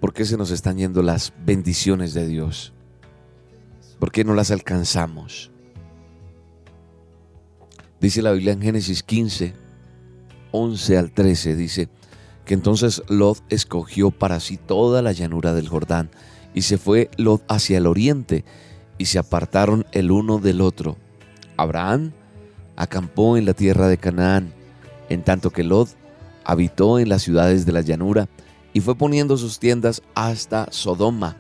¿Por 0.01 0.13
qué 0.13 0.25
se 0.25 0.37
nos 0.37 0.51
están 0.51 0.79
yendo 0.79 1.03
las 1.03 1.33
bendiciones 1.45 2.15
de 2.15 2.27
Dios? 2.27 2.73
¿Por 3.99 4.11
qué 4.11 4.25
no 4.25 4.35
las 4.35 4.51
alcanzamos? 4.51 5.50
Dice 8.01 8.23
la 8.23 8.33
Biblia 8.33 8.55
en 8.55 8.63
Génesis 8.63 9.03
15, 9.03 9.53
11 10.53 10.99
al 10.99 11.13
13, 11.13 11.55
dice 11.55 11.89
que 12.47 12.55
entonces 12.55 13.03
Lot 13.09 13.43
escogió 13.51 14.11
para 14.11 14.41
sí 14.41 14.57
toda 14.57 15.03
la 15.03 15.13
llanura 15.13 15.53
del 15.53 15.69
Jordán 15.69 16.11
y 16.55 16.63
se 16.63 16.79
fue 16.79 17.11
Lot 17.19 17.43
hacia 17.49 17.77
el 17.77 17.87
oriente 17.87 18.45
y 18.97 19.05
se 19.05 19.19
apartaron 19.19 19.85
el 19.93 20.11
uno 20.11 20.39
del 20.39 20.63
otro. 20.63 20.97
Abraham 21.59 22.13
acampó 22.75 23.37
en 23.37 23.45
la 23.45 23.53
tierra 23.53 23.87
de 23.87 23.99
Canaán, 23.99 24.55
en 25.11 25.23
tanto 25.23 25.51
que 25.51 25.63
Lot 25.63 25.91
habitó 26.43 26.99
en 26.99 27.11
las 27.11 27.21
ciudades 27.21 27.67
de 27.67 27.73
la 27.73 27.83
llanura 27.83 28.31
y 28.73 28.81
fue 28.81 28.95
poniendo 28.95 29.37
sus 29.37 29.59
tiendas 29.59 30.03
hasta 30.15 30.69
Sodoma. 30.73 31.37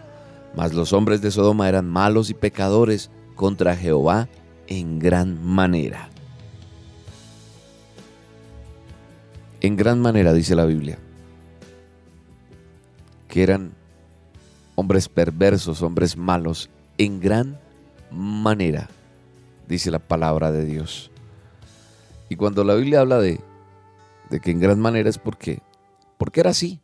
Mas 0.55 0.75
los 0.75 0.93
hombres 0.93 1.23
de 1.23 1.31
Sodoma 1.31 1.71
eran 1.71 1.89
malos 1.89 2.29
y 2.29 2.35
pecadores 2.35 3.11
contra 3.35 3.77
Jehová 3.77 4.29
en 4.67 4.99
gran 4.99 5.43
manera. 5.43 6.10
En 9.61 9.77
gran 9.77 10.01
manera, 10.01 10.33
dice 10.33 10.55
la 10.55 10.65
Biblia, 10.65 10.99
que 13.29 13.43
eran 13.43 13.73
hombres 14.75 15.09
perversos, 15.09 15.83
hombres 15.83 16.17
malos, 16.17 16.71
en 16.97 17.21
gran 17.21 17.59
manera, 18.11 18.89
dice 19.69 19.91
la 19.91 19.99
palabra 19.99 20.51
de 20.51 20.65
Dios. 20.65 21.11
Y 22.31 22.37
cuando 22.37 22.65
la 22.65 22.75
Biblia 22.75 23.01
habla 23.01 23.21
de, 23.21 23.41
de 24.31 24.41
que 24.41 24.51
en 24.51 24.61
gran 24.61 24.81
manera 24.81 25.11
es 25.11 25.19
porque, 25.19 25.61
porque 26.17 26.41
era 26.41 26.51
así. 26.51 26.81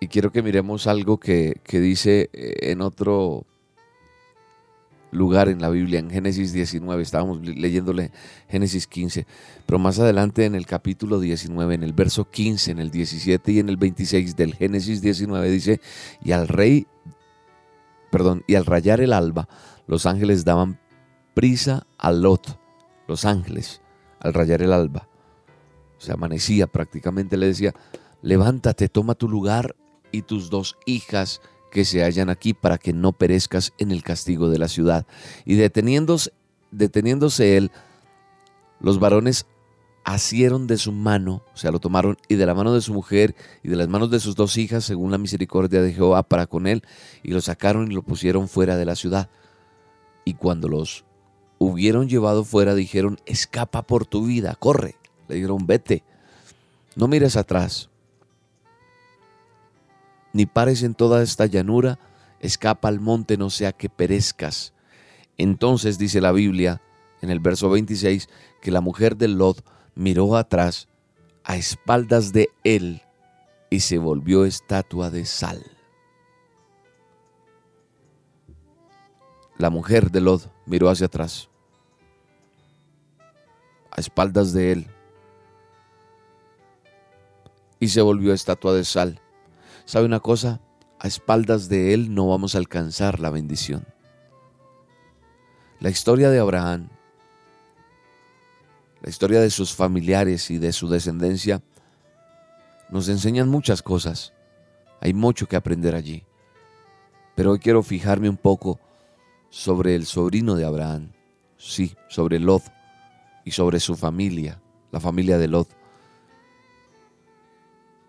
Y 0.00 0.08
quiero 0.08 0.30
que 0.30 0.42
miremos 0.42 0.86
algo 0.86 1.18
que, 1.18 1.60
que 1.64 1.80
dice 1.80 2.28
eh, 2.34 2.70
en 2.70 2.82
otro 2.82 3.46
lugar 5.16 5.48
en 5.48 5.60
la 5.60 5.70
Biblia, 5.70 5.98
en 5.98 6.10
Génesis 6.10 6.52
19, 6.52 7.02
estábamos 7.02 7.40
leyéndole 7.40 8.12
Génesis 8.48 8.86
15, 8.86 9.26
pero 9.66 9.78
más 9.78 9.98
adelante 9.98 10.44
en 10.44 10.54
el 10.54 10.66
capítulo 10.66 11.18
19, 11.18 11.74
en 11.74 11.82
el 11.82 11.92
verso 11.92 12.30
15, 12.30 12.70
en 12.70 12.78
el 12.78 12.90
17 12.90 13.52
y 13.52 13.58
en 13.58 13.68
el 13.68 13.76
26 13.76 14.36
del 14.36 14.54
Génesis 14.54 15.02
19 15.02 15.50
dice, 15.50 15.80
y 16.22 16.32
al 16.32 16.48
rey, 16.48 16.86
perdón, 18.10 18.44
y 18.46 18.54
al 18.54 18.66
rayar 18.66 19.00
el 19.00 19.12
alba, 19.12 19.48
los 19.86 20.06
ángeles 20.06 20.44
daban 20.44 20.78
prisa 21.34 21.86
a 21.98 22.12
Lot, 22.12 22.58
los 23.08 23.24
ángeles, 23.24 23.82
al 24.20 24.34
rayar 24.34 24.62
el 24.62 24.72
alba. 24.72 25.08
Se 25.98 26.12
amanecía 26.12 26.66
prácticamente, 26.66 27.36
le 27.36 27.46
decía, 27.46 27.74
levántate, 28.22 28.88
toma 28.88 29.14
tu 29.14 29.28
lugar 29.28 29.76
y 30.12 30.22
tus 30.22 30.50
dos 30.50 30.76
hijas 30.86 31.40
que 31.70 31.84
se 31.84 32.02
hallan 32.02 32.30
aquí 32.30 32.54
para 32.54 32.78
que 32.78 32.92
no 32.92 33.12
perezcas 33.12 33.72
en 33.78 33.90
el 33.90 34.02
castigo 34.02 34.48
de 34.48 34.58
la 34.58 34.68
ciudad. 34.68 35.06
Y 35.44 35.56
deteniéndose, 35.56 36.32
él, 37.56 37.70
los 38.80 38.98
varones 38.98 39.46
asieron 40.04 40.66
de 40.66 40.76
su 40.76 40.92
mano, 40.92 41.42
o 41.52 41.56
sea, 41.56 41.72
lo 41.72 41.80
tomaron 41.80 42.16
y 42.28 42.36
de 42.36 42.46
la 42.46 42.54
mano 42.54 42.72
de 42.72 42.80
su 42.80 42.94
mujer 42.94 43.34
y 43.62 43.68
de 43.68 43.76
las 43.76 43.88
manos 43.88 44.10
de 44.10 44.20
sus 44.20 44.36
dos 44.36 44.56
hijas, 44.56 44.84
según 44.84 45.10
la 45.10 45.18
misericordia 45.18 45.82
de 45.82 45.92
Jehová 45.92 46.22
para 46.22 46.46
con 46.46 46.66
él, 46.66 46.82
y 47.22 47.32
lo 47.32 47.40
sacaron 47.40 47.90
y 47.90 47.94
lo 47.94 48.02
pusieron 48.02 48.48
fuera 48.48 48.76
de 48.76 48.84
la 48.84 48.94
ciudad. 48.94 49.28
Y 50.24 50.34
cuando 50.34 50.68
los 50.68 51.04
hubieron 51.58 52.08
llevado 52.08 52.44
fuera, 52.44 52.74
dijeron, 52.74 53.18
escapa 53.26 53.82
por 53.82 54.06
tu 54.06 54.26
vida, 54.26 54.54
corre. 54.54 54.96
Le 55.28 55.36
dijeron, 55.36 55.66
vete, 55.66 56.04
no 56.94 57.08
mires 57.08 57.36
atrás 57.36 57.90
ni 60.36 60.44
pares 60.44 60.82
en 60.82 60.94
toda 60.94 61.22
esta 61.22 61.46
llanura, 61.46 61.98
escapa 62.40 62.88
al 62.88 63.00
monte, 63.00 63.38
no 63.38 63.48
sea 63.48 63.72
que 63.72 63.88
perezcas. 63.88 64.74
Entonces 65.38 65.96
dice 65.96 66.20
la 66.20 66.30
Biblia 66.30 66.82
en 67.22 67.30
el 67.30 67.40
verso 67.40 67.70
26 67.70 68.28
que 68.60 68.70
la 68.70 68.82
mujer 68.82 69.16
de 69.16 69.28
Lot 69.28 69.64
miró 69.94 70.36
atrás 70.36 70.88
a 71.42 71.56
espaldas 71.56 72.34
de 72.34 72.50
él 72.64 73.00
y 73.70 73.80
se 73.80 73.96
volvió 73.96 74.44
estatua 74.44 75.08
de 75.08 75.24
sal. 75.24 75.64
La 79.56 79.70
mujer 79.70 80.10
de 80.10 80.20
Lot 80.20 80.52
miró 80.66 80.90
hacia 80.90 81.06
atrás, 81.06 81.48
a 83.90 84.02
espaldas 84.02 84.52
de 84.52 84.72
él, 84.72 84.86
y 87.80 87.88
se 87.88 88.02
volvió 88.02 88.34
estatua 88.34 88.74
de 88.74 88.84
sal. 88.84 89.22
¿Sabe 89.86 90.04
una 90.04 90.18
cosa? 90.18 90.60
A 90.98 91.06
espaldas 91.06 91.68
de 91.68 91.94
Él 91.94 92.12
no 92.12 92.26
vamos 92.26 92.54
a 92.54 92.58
alcanzar 92.58 93.20
la 93.20 93.30
bendición. 93.30 93.86
La 95.78 95.90
historia 95.90 96.28
de 96.28 96.40
Abraham, 96.40 96.88
la 99.00 99.08
historia 99.08 99.40
de 99.40 99.50
sus 99.50 99.74
familiares 99.74 100.50
y 100.50 100.58
de 100.58 100.72
su 100.72 100.88
descendencia, 100.88 101.62
nos 102.90 103.08
enseñan 103.08 103.48
muchas 103.48 103.80
cosas. 103.80 104.32
Hay 105.00 105.14
mucho 105.14 105.46
que 105.46 105.54
aprender 105.54 105.94
allí. 105.94 106.24
Pero 107.36 107.52
hoy 107.52 107.60
quiero 107.60 107.84
fijarme 107.84 108.28
un 108.28 108.38
poco 108.38 108.80
sobre 109.50 109.94
el 109.94 110.04
sobrino 110.04 110.56
de 110.56 110.64
Abraham, 110.64 111.12
sí, 111.58 111.94
sobre 112.08 112.40
Lot 112.40 112.64
y 113.44 113.52
sobre 113.52 113.78
su 113.78 113.94
familia, 113.94 114.60
la 114.90 114.98
familia 114.98 115.38
de 115.38 115.46
Lot. 115.46 115.68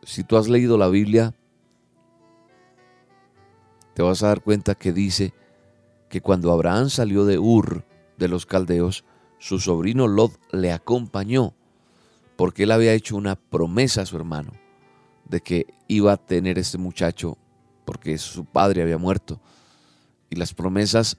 Si 0.02 0.24
tú 0.24 0.38
has 0.38 0.48
leído 0.48 0.80
la 0.80 0.88
Biblia, 0.88 1.36
te 3.98 4.04
vas 4.04 4.22
a 4.22 4.28
dar 4.28 4.44
cuenta 4.44 4.76
que 4.76 4.94
dice 4.94 5.34
que 6.08 6.22
cuando 6.22 6.52
Abraham 6.52 6.92
salió 6.92 7.26
de 7.26 7.40
Ur 7.40 7.84
de 8.20 8.28
los 8.28 8.46
caldeos, 8.46 9.04
su 9.40 9.58
sobrino 9.58 10.08
Lot 10.08 10.40
le 10.52 10.72
acompañó 10.72 11.56
porque 12.36 12.62
él 12.64 12.74
había 12.74 12.94
hecho 12.94 13.16
una 13.16 13.36
promesa 13.36 14.04
a 14.04 14.06
su 14.06 14.16
hermano 14.16 14.52
de 15.26 15.42
que 15.42 15.66
iba 15.88 16.12
a 16.12 16.18
tener 16.18 16.60
este 16.60 16.78
muchacho 16.78 17.40
porque 17.86 18.20
su 18.20 18.46
padre 18.46 18.84
había 18.84 19.00
muerto. 19.00 19.42
Y 20.30 20.36
las 20.36 20.54
promesas 20.54 21.18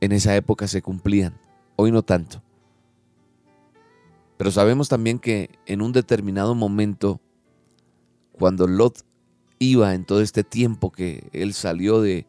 en 0.00 0.12
esa 0.12 0.36
época 0.36 0.68
se 0.68 0.82
cumplían, 0.82 1.36
hoy 1.74 1.90
no 1.90 2.04
tanto. 2.04 2.44
Pero 4.36 4.52
sabemos 4.52 4.88
también 4.88 5.18
que 5.18 5.50
en 5.66 5.82
un 5.82 5.90
determinado 5.90 6.54
momento, 6.54 7.20
cuando 8.38 8.68
Lot 8.68 9.04
iba 9.62 9.94
en 9.94 10.04
todo 10.04 10.20
este 10.20 10.42
tiempo 10.42 10.90
que 10.90 11.28
él 11.32 11.54
salió 11.54 12.00
de 12.00 12.26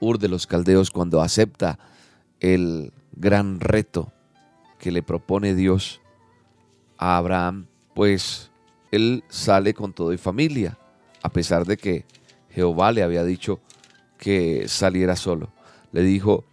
Ur 0.00 0.18
de 0.18 0.28
los 0.28 0.46
Caldeos 0.46 0.90
cuando 0.90 1.20
acepta 1.20 1.78
el 2.40 2.92
gran 3.12 3.60
reto 3.60 4.12
que 4.78 4.90
le 4.90 5.02
propone 5.02 5.54
Dios 5.54 6.00
a 6.96 7.18
Abraham, 7.18 7.66
pues 7.94 8.50
él 8.90 9.24
sale 9.28 9.74
con 9.74 9.92
todo 9.92 10.14
y 10.14 10.18
familia, 10.18 10.78
a 11.22 11.28
pesar 11.28 11.66
de 11.66 11.76
que 11.76 12.06
Jehová 12.48 12.92
le 12.92 13.02
había 13.02 13.24
dicho 13.24 13.60
que 14.16 14.66
saliera 14.66 15.16
solo. 15.16 15.52
Le 15.92 16.02
dijo, 16.02 16.44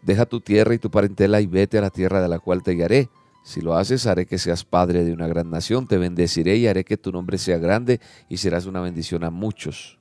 deja 0.00 0.24
tu 0.24 0.40
tierra 0.40 0.74
y 0.74 0.78
tu 0.78 0.90
parentela 0.90 1.42
y 1.42 1.46
vete 1.46 1.76
a 1.76 1.82
la 1.82 1.90
tierra 1.90 2.22
de 2.22 2.28
la 2.28 2.38
cual 2.38 2.62
te 2.62 2.72
guiaré 2.72 3.10
si 3.46 3.60
lo 3.60 3.76
haces, 3.76 4.08
haré 4.08 4.26
que 4.26 4.38
seas 4.38 4.64
padre 4.64 5.04
de 5.04 5.12
una 5.12 5.28
gran 5.28 5.50
nación, 5.50 5.86
te 5.86 5.98
bendeciré 5.98 6.56
y 6.56 6.66
haré 6.66 6.82
que 6.82 6.96
tu 6.96 7.12
nombre 7.12 7.38
sea 7.38 7.58
grande 7.58 8.00
y 8.28 8.38
serás 8.38 8.66
una 8.66 8.80
bendición 8.80 9.22
a 9.22 9.30
muchos. 9.30 10.00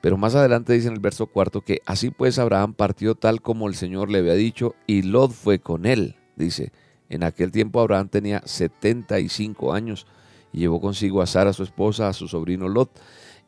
Pero 0.00 0.16
más 0.16 0.36
adelante 0.36 0.72
dice 0.72 0.86
en 0.86 0.94
el 0.94 1.00
verso 1.00 1.26
cuarto 1.26 1.62
que 1.62 1.80
así 1.84 2.12
pues 2.12 2.38
Abraham 2.38 2.72
partió 2.74 3.16
tal 3.16 3.42
como 3.42 3.66
el 3.66 3.74
Señor 3.74 4.08
le 4.08 4.20
había 4.20 4.34
dicho 4.34 4.76
y 4.86 5.02
Lot 5.02 5.32
fue 5.32 5.58
con 5.58 5.84
él. 5.84 6.14
Dice, 6.36 6.70
en 7.08 7.24
aquel 7.24 7.50
tiempo 7.50 7.80
Abraham 7.80 8.08
tenía 8.08 8.40
75 8.44 9.74
años 9.74 10.06
y 10.52 10.60
llevó 10.60 10.80
consigo 10.80 11.22
a 11.22 11.26
Sara 11.26 11.52
su 11.52 11.64
esposa, 11.64 12.08
a 12.08 12.12
su 12.12 12.28
sobrino 12.28 12.68
Lot 12.68 13.00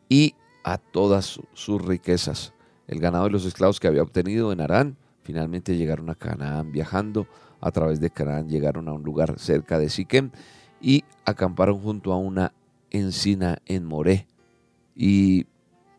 y 0.09 0.35
a 0.65 0.79
todas 0.79 1.41
sus 1.53 1.81
riquezas, 1.81 2.55
el 2.89 2.99
ganado 2.99 3.29
y 3.29 3.31
los 3.31 3.45
esclavos 3.45 3.79
que 3.79 3.87
había 3.87 4.03
obtenido 4.03 4.51
en 4.51 4.61
Arán. 4.61 4.97
Finalmente 5.23 5.77
llegaron 5.77 6.11
a 6.11 6.17
Canaán 6.17 6.73
viajando 6.73 7.29
a 7.61 7.71
través 7.71 8.01
de 8.01 8.11
Canaán 8.11 8.49
llegaron 8.49 8.89
a 8.89 8.93
un 8.93 9.03
lugar 9.03 9.39
cerca 9.39 9.79
de 9.79 9.89
Siquem 9.89 10.31
y 10.81 11.05
acamparon 11.25 11.81
junto 11.81 12.13
a 12.13 12.19
una 12.19 12.53
encina 12.91 13.59
en 13.67 13.85
Moré. 13.85 14.27
Y 14.95 15.47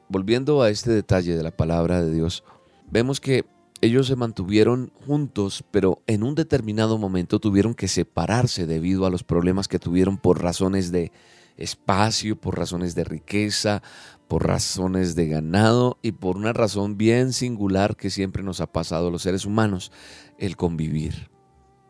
volviendo 0.10 0.62
a 0.62 0.70
este 0.70 0.92
detalle 0.92 1.36
de 1.36 1.44
la 1.44 1.52
palabra 1.52 2.02
de 2.02 2.12
Dios, 2.12 2.44
vemos 2.90 3.20
que 3.20 3.46
ellos 3.82 4.08
se 4.08 4.16
mantuvieron 4.16 4.92
juntos, 5.06 5.64
pero 5.70 6.02
en 6.08 6.24
un 6.24 6.34
determinado 6.34 6.98
momento 6.98 7.40
tuvieron 7.40 7.76
que 7.76 7.88
separarse 7.88 8.66
debido 8.66 9.06
a 9.06 9.12
los 9.12 9.24
problemas 9.24 9.68
que 9.68 9.78
tuvieron 9.78 10.18
por 10.18 10.42
razones 10.42 10.92
de 10.92 11.12
espacio, 11.58 12.36
por 12.36 12.58
razones 12.58 12.96
de 12.96 13.04
riqueza, 13.04 13.84
por 14.28 14.48
razones 14.48 15.16
de 15.16 15.28
ganado 15.28 15.98
y 16.02 16.12
por 16.12 16.38
una 16.38 16.54
razón 16.54 16.98
bien 16.98 17.34
singular 17.34 17.96
que 17.96 18.10
siempre 18.10 18.44
nos 18.44 18.62
ha 18.62 18.72
pasado 18.72 19.08
a 19.08 19.12
los 19.12 19.22
seres 19.22 19.46
humanos, 19.46 19.92
el 20.38 20.56
convivir 20.56 21.30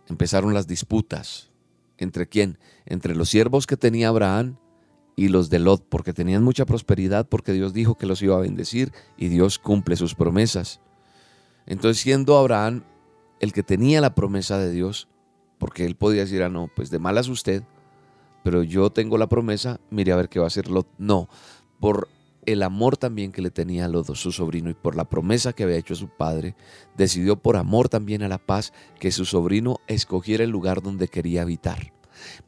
empezaron 0.07 0.53
las 0.53 0.67
disputas. 0.67 1.51
¿Entre 1.97 2.27
quién? 2.27 2.59
Entre 2.85 3.15
los 3.15 3.29
siervos 3.29 3.67
que 3.67 3.77
tenía 3.77 4.09
Abraham 4.09 4.57
y 5.15 5.29
los 5.29 5.49
de 5.49 5.59
Lot, 5.59 5.83
porque 5.89 6.13
tenían 6.13 6.43
mucha 6.43 6.65
prosperidad, 6.65 7.27
porque 7.27 7.53
Dios 7.53 7.73
dijo 7.73 7.97
que 7.97 8.05
los 8.05 8.21
iba 8.21 8.35
a 8.35 8.41
bendecir 8.41 8.93
y 9.17 9.29
Dios 9.29 9.57
cumple 9.57 9.95
sus 9.95 10.13
promesas. 10.13 10.79
Entonces, 11.65 12.01
siendo 12.01 12.37
Abraham 12.37 12.83
el 13.39 13.51
que 13.51 13.63
tenía 13.63 13.99
la 14.01 14.15
promesa 14.15 14.57
de 14.57 14.71
Dios, 14.71 15.07
porque 15.57 15.85
él 15.85 15.95
podía 15.95 16.21
decir, 16.21 16.43
ah, 16.43 16.49
no, 16.49 16.69
pues 16.75 16.89
de 16.91 16.99
malas 16.99 17.27
usted, 17.29 17.63
pero 18.43 18.63
yo 18.63 18.91
tengo 18.91 19.17
la 19.17 19.27
promesa, 19.27 19.79
mire 19.89 20.11
a 20.11 20.15
ver 20.15 20.29
qué 20.29 20.39
va 20.39 20.45
a 20.45 20.47
hacer 20.47 20.69
Lot. 20.69 20.87
No, 20.97 21.29
por 21.79 22.09
el 22.47 22.63
amor 22.63 22.95
también 22.97 23.33
que 23.33 23.41
le 23.41 23.51
tenía 23.51 23.85
a 23.85 23.89
los 23.89 24.07
dos, 24.07 24.21
su 24.21 24.31
sobrino 24.31 24.69
y 24.69 24.73
por 24.73 24.95
la 24.95 25.03
promesa 25.03 25.53
que 25.53 25.63
había 25.63 25.75
hecho 25.75 25.93
a 25.93 25.97
su 25.97 26.07
padre, 26.07 26.55
decidió 26.95 27.35
por 27.35 27.57
amor 27.57 27.89
también 27.89 28.23
a 28.23 28.29
la 28.29 28.37
paz 28.37 28.73
que 28.99 29.11
su 29.11 29.25
sobrino 29.25 29.81
escogiera 29.87 30.45
el 30.45 30.49
lugar 30.49 30.81
donde 30.81 31.09
quería 31.09 31.41
habitar. 31.41 31.93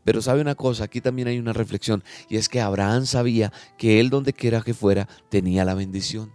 Pero 0.06 0.22
sabe 0.22 0.42
una 0.42 0.56
cosa, 0.56 0.86
aquí 0.86 1.02
también 1.02 1.28
hay 1.28 1.38
una 1.38 1.54
reflexión, 1.54 2.04
y 2.30 2.38
es 2.38 2.48
que 2.48 2.62
Abraham 2.62 3.06
sabía 3.06 3.52
que 3.78 4.00
él 4.00 4.10
donde 4.10 4.32
quiera 4.34 4.62
que 4.62 4.74
fuera 4.74 5.08
tenía 5.30 5.66
la 5.66 5.76
bendición, 5.76 6.32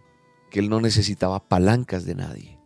que 0.51 0.61
él 0.61 0.69
no 0.69 0.81
necesitaba 0.81 1.49
palancas 1.49 2.05
de 2.05 2.15
nadie. 2.15 2.59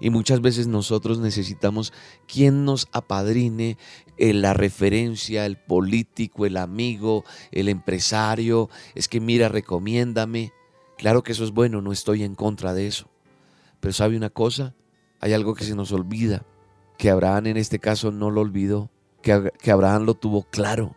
Y 0.00 0.10
muchas 0.10 0.40
veces 0.40 0.66
nosotros 0.66 1.18
necesitamos 1.18 1.92
quien 2.26 2.64
nos 2.64 2.88
apadrine, 2.92 3.76
eh, 4.16 4.32
la 4.32 4.54
referencia, 4.54 5.46
el 5.46 5.56
político, 5.56 6.46
el 6.46 6.56
amigo, 6.56 7.24
el 7.52 7.68
empresario. 7.68 8.68
Es 8.94 9.08
que 9.08 9.20
mira, 9.20 9.48
recomiéndame. 9.48 10.52
Claro 10.96 11.22
que 11.22 11.32
eso 11.32 11.44
es 11.44 11.52
bueno, 11.52 11.80
no 11.80 11.92
estoy 11.92 12.24
en 12.24 12.34
contra 12.34 12.74
de 12.74 12.86
eso. 12.86 13.08
Pero 13.80 13.92
¿sabe 13.92 14.16
una 14.16 14.30
cosa? 14.30 14.74
Hay 15.20 15.32
algo 15.32 15.54
que 15.54 15.64
se 15.64 15.74
nos 15.74 15.92
olvida, 15.92 16.44
que 16.96 17.10
Abraham 17.10 17.46
en 17.48 17.56
este 17.56 17.78
caso 17.78 18.10
no 18.10 18.30
lo 18.30 18.40
olvidó, 18.40 18.90
que, 19.22 19.52
que 19.60 19.70
Abraham 19.70 20.04
lo 20.04 20.14
tuvo 20.14 20.42
claro. 20.42 20.96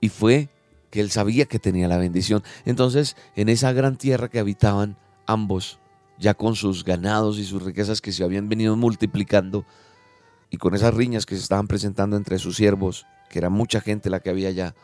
Y 0.00 0.08
fue 0.08 0.48
que 0.90 1.00
él 1.00 1.10
sabía 1.10 1.46
que 1.46 1.58
tenía 1.58 1.88
la 1.88 1.98
bendición. 1.98 2.42
Entonces, 2.64 3.16
en 3.36 3.48
esa 3.48 3.72
gran 3.72 3.96
tierra 3.96 4.28
que 4.28 4.38
habitaban 4.38 4.96
ambos, 5.26 5.78
ya 6.20 6.34
con 6.34 6.54
sus 6.54 6.84
ganados 6.84 7.38
y 7.38 7.44
sus 7.44 7.62
riquezas 7.62 8.00
que 8.02 8.12
se 8.12 8.22
habían 8.22 8.48
venido 8.48 8.76
multiplicando 8.76 9.64
y 10.50 10.58
con 10.58 10.74
esas 10.74 10.92
riñas 10.92 11.24
que 11.24 11.34
se 11.34 11.42
estaban 11.42 11.66
presentando 11.66 12.16
entre 12.16 12.38
sus 12.38 12.56
siervos, 12.56 13.06
que 13.30 13.38
era 13.38 13.48
mucha 13.48 13.80
gente 13.80 14.10
la 14.10 14.20
que 14.20 14.28
había 14.28 14.50
ya, 14.50 14.74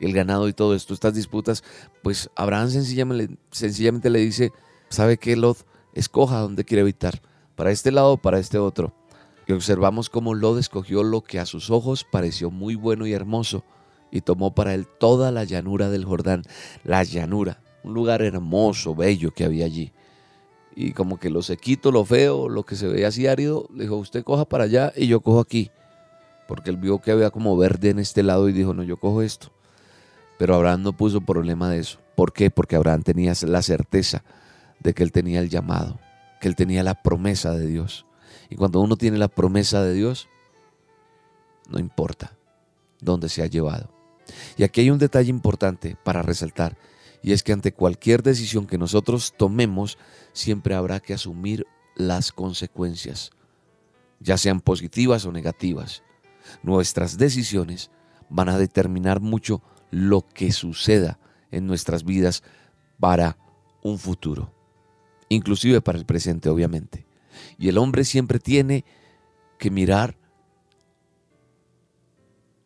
el 0.00 0.12
ganado 0.12 0.48
y 0.48 0.52
todo 0.52 0.74
esto, 0.74 0.92
estas 0.92 1.14
disputas, 1.14 1.62
pues 2.02 2.30
Abraham 2.34 2.70
sencillamente, 2.70 3.36
sencillamente 3.50 4.10
le 4.10 4.18
dice, 4.18 4.52
¿sabe 4.88 5.16
qué, 5.16 5.36
Lot? 5.36 5.64
Escoja 5.94 6.38
dónde 6.40 6.64
quiere 6.64 6.82
habitar, 6.82 7.20
para 7.54 7.70
este 7.70 7.92
lado 7.92 8.12
o 8.12 8.16
para 8.16 8.38
este 8.38 8.58
otro. 8.58 8.92
Y 9.46 9.52
observamos 9.52 10.08
cómo 10.08 10.34
Lot 10.34 10.58
escogió 10.58 11.02
lo 11.02 11.22
que 11.22 11.38
a 11.38 11.46
sus 11.46 11.70
ojos 11.70 12.04
pareció 12.10 12.50
muy 12.50 12.74
bueno 12.74 13.06
y 13.06 13.12
hermoso, 13.12 13.62
y 14.10 14.22
tomó 14.22 14.54
para 14.54 14.74
él 14.74 14.88
toda 14.98 15.30
la 15.30 15.44
llanura 15.44 15.88
del 15.90 16.04
Jordán, 16.04 16.42
la 16.82 17.04
llanura, 17.04 17.60
un 17.84 17.94
lugar 17.94 18.22
hermoso, 18.22 18.96
bello 18.96 19.32
que 19.32 19.44
había 19.44 19.66
allí 19.66 19.92
y 20.74 20.92
como 20.92 21.18
que 21.18 21.30
lo 21.30 21.42
sequito, 21.42 21.90
lo 21.90 22.04
feo, 22.04 22.48
lo 22.48 22.64
que 22.64 22.76
se 22.76 22.88
veía 22.88 23.08
así 23.08 23.26
árido, 23.26 23.66
dijo, 23.70 23.96
usted 23.96 24.24
coja 24.24 24.44
para 24.44 24.64
allá 24.64 24.92
y 24.96 25.06
yo 25.06 25.20
cojo 25.20 25.40
aquí. 25.40 25.70
Porque 26.48 26.70
él 26.70 26.76
vio 26.76 27.00
que 27.00 27.12
había 27.12 27.30
como 27.30 27.56
verde 27.56 27.90
en 27.90 27.98
este 27.98 28.22
lado 28.22 28.48
y 28.48 28.52
dijo, 28.52 28.74
no, 28.74 28.82
yo 28.82 28.96
cojo 28.96 29.22
esto. 29.22 29.52
Pero 30.38 30.54
Abraham 30.54 30.82
no 30.82 30.92
puso 30.96 31.20
problema 31.20 31.68
de 31.70 31.78
eso. 31.78 31.98
¿Por 32.16 32.32
qué? 32.32 32.50
Porque 32.50 32.76
Abraham 32.76 33.02
tenía 33.02 33.32
la 33.42 33.62
certeza 33.62 34.24
de 34.80 34.94
que 34.94 35.02
él 35.02 35.12
tenía 35.12 35.40
el 35.40 35.48
llamado, 35.48 35.98
que 36.40 36.48
él 36.48 36.56
tenía 36.56 36.82
la 36.82 37.02
promesa 37.02 37.52
de 37.52 37.66
Dios. 37.66 38.06
Y 38.48 38.56
cuando 38.56 38.80
uno 38.80 38.96
tiene 38.96 39.18
la 39.18 39.28
promesa 39.28 39.82
de 39.82 39.92
Dios, 39.92 40.28
no 41.68 41.78
importa 41.78 42.36
dónde 43.00 43.28
se 43.28 43.42
ha 43.42 43.46
llevado. 43.46 43.90
Y 44.56 44.64
aquí 44.64 44.80
hay 44.80 44.90
un 44.90 44.98
detalle 44.98 45.30
importante 45.30 45.96
para 46.02 46.22
resaltar 46.22 46.76
y 47.22 47.32
es 47.32 47.42
que 47.42 47.52
ante 47.52 47.72
cualquier 47.72 48.22
decisión 48.22 48.66
que 48.66 48.78
nosotros 48.78 49.34
tomemos, 49.36 49.98
siempre 50.32 50.74
habrá 50.74 51.00
que 51.00 51.14
asumir 51.14 51.66
las 51.96 52.32
consecuencias, 52.32 53.30
ya 54.20 54.38
sean 54.38 54.60
positivas 54.60 55.24
o 55.26 55.32
negativas. 55.32 56.02
Nuestras 56.62 57.18
decisiones 57.18 57.90
van 58.28 58.48
a 58.48 58.58
determinar 58.58 59.20
mucho 59.20 59.62
lo 59.90 60.22
que 60.22 60.52
suceda 60.52 61.18
en 61.50 61.66
nuestras 61.66 62.04
vidas 62.04 62.42
para 62.98 63.36
un 63.82 63.98
futuro, 63.98 64.52
inclusive 65.28 65.80
para 65.80 65.98
el 65.98 66.06
presente, 66.06 66.48
obviamente. 66.48 67.06
Y 67.58 67.68
el 67.68 67.78
hombre 67.78 68.04
siempre 68.04 68.38
tiene 68.38 68.84
que 69.58 69.70
mirar 69.70 70.16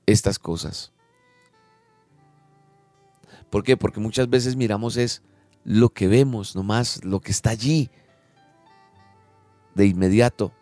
estas 0.06 0.38
cosas. 0.38 0.93
¿Por 3.54 3.62
qué? 3.62 3.76
Porque 3.76 4.00
muchas 4.00 4.28
veces 4.28 4.56
miramos 4.56 4.96
es 4.96 5.22
lo 5.62 5.90
que 5.90 6.08
vemos, 6.08 6.56
nomás 6.56 7.04
lo 7.04 7.20
que 7.20 7.30
está 7.30 7.50
allí 7.50 7.88
de 9.76 9.86
inmediato 9.86 10.52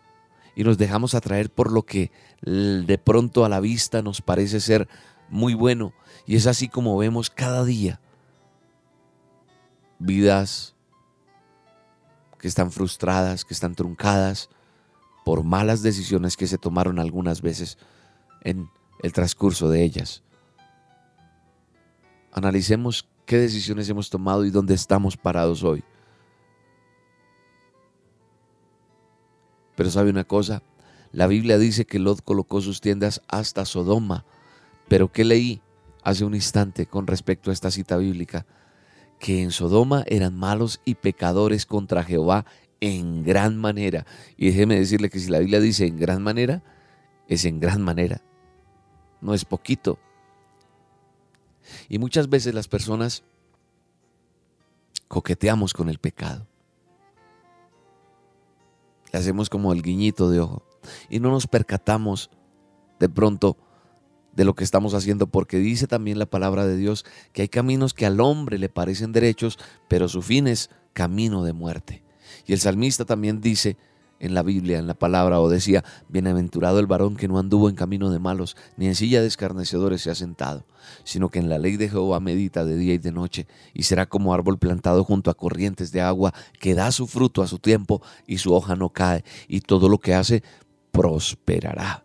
y 0.55 0.63
nos 0.63 0.77
dejamos 0.77 1.15
atraer 1.15 1.49
por 1.49 1.71
lo 1.71 1.81
que 1.81 2.11
de 2.43 3.01
pronto 3.03 3.45
a 3.45 3.49
la 3.49 3.59
vista 3.61 4.03
nos 4.03 4.21
parece 4.21 4.59
ser 4.59 4.87
muy 5.27 5.55
bueno. 5.55 5.91
Y 6.27 6.35
es 6.35 6.45
así 6.45 6.67
como 6.67 6.95
vemos 6.95 7.31
cada 7.31 7.65
día 7.65 7.99
vidas 9.97 10.75
que 12.37 12.47
están 12.47 12.71
frustradas, 12.71 13.43
que 13.43 13.55
están 13.55 13.73
truncadas 13.73 14.49
por 15.25 15.43
malas 15.43 15.81
decisiones 15.81 16.37
que 16.37 16.45
se 16.45 16.59
tomaron 16.59 16.99
algunas 16.99 17.41
veces 17.41 17.79
en 18.41 18.69
el 19.01 19.13
transcurso 19.13 19.67
de 19.67 19.81
ellas. 19.81 20.21
Analicemos 22.33 23.07
qué 23.27 23.37
decisiones 23.37 23.87
hemos 23.89 24.09
tomado 24.09 24.43
y 24.43 24.49
dónde 24.49 24.73
estamos 24.73 25.15
parados 25.15 25.63
hoy. 25.63 25.83
Pero 29.75 29.91
sabe 29.91 30.09
una 30.09 30.23
cosa, 30.23 30.63
la 31.11 31.27
Biblia 31.27 31.59
dice 31.59 31.85
que 31.85 31.99
Lot 31.99 32.23
colocó 32.23 32.59
sus 32.59 32.81
tiendas 32.81 33.21
hasta 33.27 33.65
Sodoma. 33.65 34.25
Pero 34.87 35.11
¿qué 35.11 35.23
leí 35.23 35.61
hace 36.03 36.25
un 36.25 36.33
instante 36.33 36.87
con 36.87 37.05
respecto 37.05 37.51
a 37.51 37.53
esta 37.53 37.69
cita 37.69 37.97
bíblica? 37.97 38.47
Que 39.19 39.43
en 39.43 39.51
Sodoma 39.51 40.03
eran 40.07 40.35
malos 40.35 40.81
y 40.85 40.95
pecadores 40.95 41.67
contra 41.67 42.03
Jehová 42.03 42.45
en 42.81 43.23
gran 43.23 43.57
manera. 43.57 44.07
Y 44.37 44.47
déjeme 44.47 44.79
decirle 44.79 45.11
que 45.11 45.19
si 45.19 45.29
la 45.29 45.37
Biblia 45.37 45.59
dice 45.59 45.85
en 45.85 45.99
gran 45.99 46.23
manera, 46.23 46.63
es 47.27 47.45
en 47.45 47.59
gran 47.59 47.81
manera. 47.83 48.21
No 49.21 49.35
es 49.35 49.45
poquito. 49.45 49.99
Y 51.89 51.99
muchas 51.99 52.29
veces 52.29 52.53
las 52.53 52.67
personas 52.67 53.23
coqueteamos 55.07 55.73
con 55.73 55.89
el 55.89 55.99
pecado. 55.99 56.47
Le 59.11 59.19
hacemos 59.19 59.49
como 59.49 59.71
el 59.73 59.81
guiñito 59.81 60.29
de 60.29 60.39
ojo 60.39 60.63
y 61.09 61.19
no 61.19 61.29
nos 61.29 61.47
percatamos 61.47 62.29
de 62.99 63.09
pronto 63.09 63.57
de 64.35 64.45
lo 64.45 64.55
que 64.55 64.63
estamos 64.63 64.93
haciendo 64.95 65.27
porque 65.27 65.57
dice 65.57 65.85
también 65.85 66.17
la 66.17 66.25
palabra 66.25 66.65
de 66.65 66.77
Dios 66.77 67.05
que 67.31 67.43
hay 67.43 67.49
caminos 67.49 67.93
que 67.93 68.05
al 68.05 68.19
hombre 68.19 68.57
le 68.57 68.69
parecen 68.69 69.11
derechos, 69.11 69.59
pero 69.87 70.09
su 70.09 70.21
fin 70.21 70.47
es 70.47 70.71
camino 70.93 71.43
de 71.43 71.53
muerte. 71.53 72.03
Y 72.47 72.53
el 72.53 72.59
salmista 72.59 73.05
también 73.05 73.41
dice 73.41 73.77
en 74.19 74.33
la 74.33 74.43
Biblia, 74.43 74.79
en 74.79 74.87
la 74.87 74.93
palabra, 74.93 75.39
o 75.39 75.49
decía, 75.49 75.83
bienaventurado 76.07 76.79
el 76.79 76.87
varón 76.87 77.15
que 77.15 77.27
no 77.27 77.39
anduvo 77.39 77.69
en 77.69 77.75
camino 77.75 78.09
de 78.09 78.19
malos, 78.19 78.55
ni 78.77 78.87
en 78.87 78.95
silla 78.95 79.21
de 79.21 79.27
escarnecedores 79.27 80.01
se 80.01 80.11
ha 80.11 80.15
sentado, 80.15 80.65
sino 81.03 81.29
que 81.29 81.39
en 81.39 81.49
la 81.49 81.57
ley 81.57 81.77
de 81.77 81.89
Jehová 81.89 82.19
medita 82.19 82.63
de 82.65 82.77
día 82.77 82.93
y 82.93 82.99
de 82.99 83.11
noche, 83.11 83.47
y 83.73 83.83
será 83.83 84.05
como 84.05 84.33
árbol 84.33 84.57
plantado 84.57 85.03
junto 85.03 85.29
a 85.29 85.33
corrientes 85.33 85.91
de 85.91 86.01
agua, 86.01 86.33
que 86.59 86.75
da 86.75 86.91
su 86.91 87.07
fruto 87.07 87.41
a 87.41 87.47
su 87.47 87.59
tiempo, 87.59 88.01
y 88.25 88.37
su 88.37 88.53
hoja 88.53 88.75
no 88.75 88.89
cae, 88.89 89.23
y 89.47 89.61
todo 89.61 89.89
lo 89.89 89.97
que 89.97 90.13
hace 90.13 90.43
prosperará. 90.91 92.03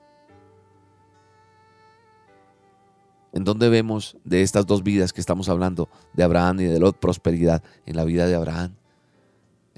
¿En 3.32 3.44
dónde 3.44 3.68
vemos 3.68 4.16
de 4.24 4.42
estas 4.42 4.66
dos 4.66 4.82
vidas 4.82 5.12
que 5.12 5.20
estamos 5.20 5.48
hablando, 5.48 5.88
de 6.14 6.24
Abraham 6.24 6.60
y 6.60 6.64
de 6.64 6.80
Lot, 6.80 6.98
prosperidad? 6.98 7.62
En 7.86 7.94
la 7.94 8.04
vida 8.04 8.26
de 8.26 8.34
Abraham. 8.34 8.74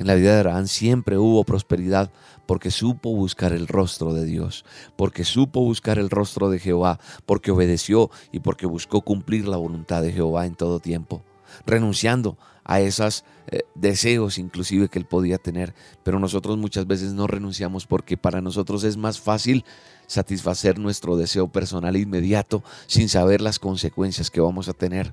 En 0.00 0.06
la 0.06 0.14
vida 0.14 0.32
de 0.32 0.38
Abraham 0.38 0.66
siempre 0.66 1.18
hubo 1.18 1.44
prosperidad 1.44 2.10
porque 2.46 2.70
supo 2.70 3.14
buscar 3.14 3.52
el 3.52 3.68
rostro 3.68 4.14
de 4.14 4.24
Dios, 4.24 4.64
porque 4.96 5.24
supo 5.24 5.60
buscar 5.60 5.98
el 5.98 6.08
rostro 6.08 6.48
de 6.48 6.58
Jehová, 6.58 6.98
porque 7.26 7.50
obedeció 7.50 8.10
y 8.32 8.40
porque 8.40 8.64
buscó 8.64 9.02
cumplir 9.02 9.46
la 9.46 9.58
voluntad 9.58 10.00
de 10.00 10.10
Jehová 10.10 10.46
en 10.46 10.54
todo 10.54 10.80
tiempo, 10.80 11.22
renunciando 11.66 12.38
a 12.64 12.80
esos 12.80 13.26
eh, 13.48 13.60
deseos 13.74 14.38
inclusive 14.38 14.88
que 14.88 14.98
él 14.98 15.04
podía 15.04 15.36
tener. 15.36 15.74
Pero 16.02 16.18
nosotros 16.18 16.56
muchas 16.56 16.86
veces 16.86 17.12
no 17.12 17.26
renunciamos 17.26 17.86
porque 17.86 18.16
para 18.16 18.40
nosotros 18.40 18.84
es 18.84 18.96
más 18.96 19.20
fácil 19.20 19.66
satisfacer 20.06 20.78
nuestro 20.78 21.18
deseo 21.18 21.48
personal 21.48 21.98
inmediato 21.98 22.64
sin 22.86 23.10
saber 23.10 23.42
las 23.42 23.58
consecuencias 23.58 24.30
que 24.30 24.40
vamos 24.40 24.70
a 24.70 24.72
tener. 24.72 25.12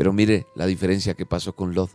Pero 0.00 0.14
mire 0.14 0.46
la 0.54 0.64
diferencia 0.64 1.12
que 1.12 1.26
pasó 1.26 1.54
con 1.54 1.74
Lot. 1.74 1.90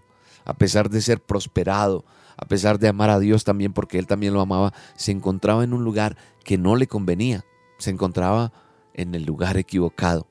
A 0.45 0.53
pesar 0.53 0.91
de 0.91 1.01
ser 1.01 1.19
prosperado, 1.19 2.05
a 2.37 2.45
pesar 2.45 2.77
de 2.77 2.87
amar 2.87 3.09
a 3.09 3.17
Dios 3.17 3.43
también 3.43 3.73
porque 3.73 3.97
él 3.97 4.05
también 4.05 4.31
lo 4.31 4.41
amaba, 4.41 4.75
se 4.95 5.11
encontraba 5.11 5.63
en 5.63 5.73
un 5.73 5.83
lugar 5.83 6.15
que 6.43 6.59
no 6.59 6.75
le 6.75 6.85
convenía. 6.85 7.43
Se 7.79 7.89
encontraba 7.89 8.53
en 8.93 9.15
el 9.15 9.25
lugar 9.25 9.57
equivocado. 9.57 10.27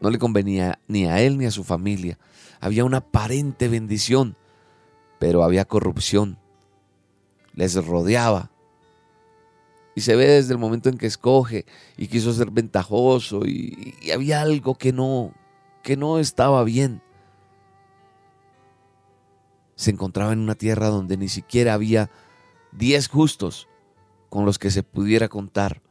No 0.00 0.08
le 0.08 0.20
convenía 0.20 0.78
ni 0.86 1.06
a 1.06 1.20
él 1.20 1.36
ni 1.36 1.46
a 1.46 1.50
su 1.50 1.64
familia. 1.64 2.16
Había 2.60 2.84
una 2.84 2.98
aparente 2.98 3.66
bendición, 3.66 4.36
pero 5.18 5.42
había 5.42 5.64
corrupción. 5.64 6.38
Les 7.54 7.74
rodeaba. 7.74 8.52
Y 9.96 10.02
se 10.02 10.14
ve 10.14 10.28
desde 10.28 10.52
el 10.52 10.58
momento 10.58 10.90
en 10.90 10.96
que 10.96 11.08
escoge 11.08 11.66
y 11.96 12.06
quiso 12.06 12.32
ser 12.32 12.52
ventajoso 12.52 13.44
y, 13.44 13.96
y 14.00 14.12
había 14.12 14.42
algo 14.42 14.76
que 14.76 14.92
no, 14.92 15.34
que 15.86 15.96
no 15.96 16.18
estaba 16.18 16.64
bien. 16.64 17.00
Se 19.76 19.92
encontraba 19.92 20.32
en 20.32 20.40
una 20.40 20.56
tierra 20.56 20.88
donde 20.88 21.16
ni 21.16 21.28
siquiera 21.28 21.74
había 21.74 22.10
diez 22.72 23.06
justos 23.06 23.68
con 24.28 24.44
los 24.44 24.58
que 24.58 24.72
se 24.72 24.82
pudiera 24.82 25.28
contar. 25.28 25.82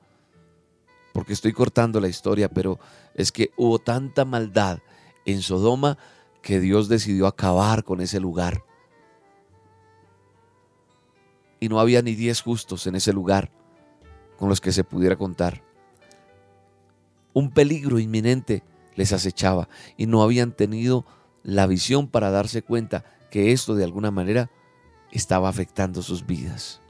Porque 1.13 1.31
estoy 1.31 1.53
cortando 1.53 2.01
la 2.01 2.09
historia, 2.09 2.49
pero 2.49 2.77
es 3.13 3.31
que 3.31 3.51
hubo 3.55 3.79
tanta 3.79 4.25
maldad 4.25 4.79
en 5.25 5.41
Sodoma 5.41 5.97
que 6.41 6.59
Dios 6.59 6.89
decidió 6.89 7.25
acabar 7.25 7.85
con 7.85 8.01
ese 8.01 8.19
lugar. 8.19 8.65
Y 11.61 11.69
no 11.69 11.79
había 11.79 12.01
ni 12.01 12.15
diez 12.15 12.41
justos 12.41 12.85
en 12.85 12.95
ese 12.95 13.13
lugar 13.13 13.49
con 14.37 14.49
los 14.49 14.59
que 14.59 14.73
se 14.73 14.83
pudiera 14.83 15.15
contar. 15.15 15.63
Un 17.31 17.49
peligro 17.49 17.97
inminente 17.97 18.61
les 18.95 19.13
acechaba 19.13 19.69
y 19.97 20.05
no 20.07 20.23
habían 20.23 20.51
tenido 20.51 21.05
la 21.43 21.67
visión 21.67 22.07
para 22.07 22.31
darse 22.31 22.61
cuenta 22.61 23.05
que 23.29 23.51
esto 23.51 23.75
de 23.75 23.83
alguna 23.83 24.11
manera 24.11 24.49
estaba 25.11 25.49
afectando 25.49 26.01
sus 26.01 26.25
vidas. 26.25 26.81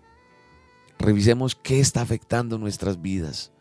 Revisemos 0.98 1.56
qué 1.56 1.80
está 1.80 2.02
afectando 2.02 2.58
nuestras 2.58 3.02
vidas, 3.02 3.52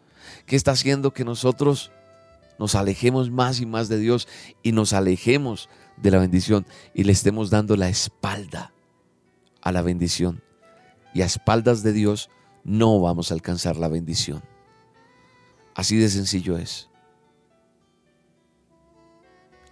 qué 0.47 0.57
está 0.57 0.73
haciendo 0.73 1.13
que 1.13 1.25
nosotros 1.25 1.91
nos 2.59 2.75
alejemos 2.75 3.31
más 3.31 3.61
y 3.61 3.67
más 3.67 3.89
de 3.89 3.99
Dios 3.99 4.29
y 4.63 4.73
nos 4.73 4.93
alejemos 4.93 5.69
de 5.97 6.11
la 6.11 6.19
bendición 6.19 6.67
y 6.95 7.05
le 7.05 7.13
estemos 7.13 7.51
dando 7.51 7.77
la 7.77 7.89
espalda 7.89 8.73
a 9.61 9.73
la 9.73 9.83
bendición. 9.83 10.43
Y 11.13 11.23
a 11.23 11.27
espaldas 11.27 11.83
de 11.83 11.93
Dios 11.93 12.31
no 12.65 13.01
vamos 13.01 13.31
a 13.31 13.35
alcanzar 13.35 13.77
la 13.77 13.89
bendición. 13.89 14.43
Así 15.75 15.97
de 15.97 16.09
sencillo 16.09 16.57
es. 16.59 16.89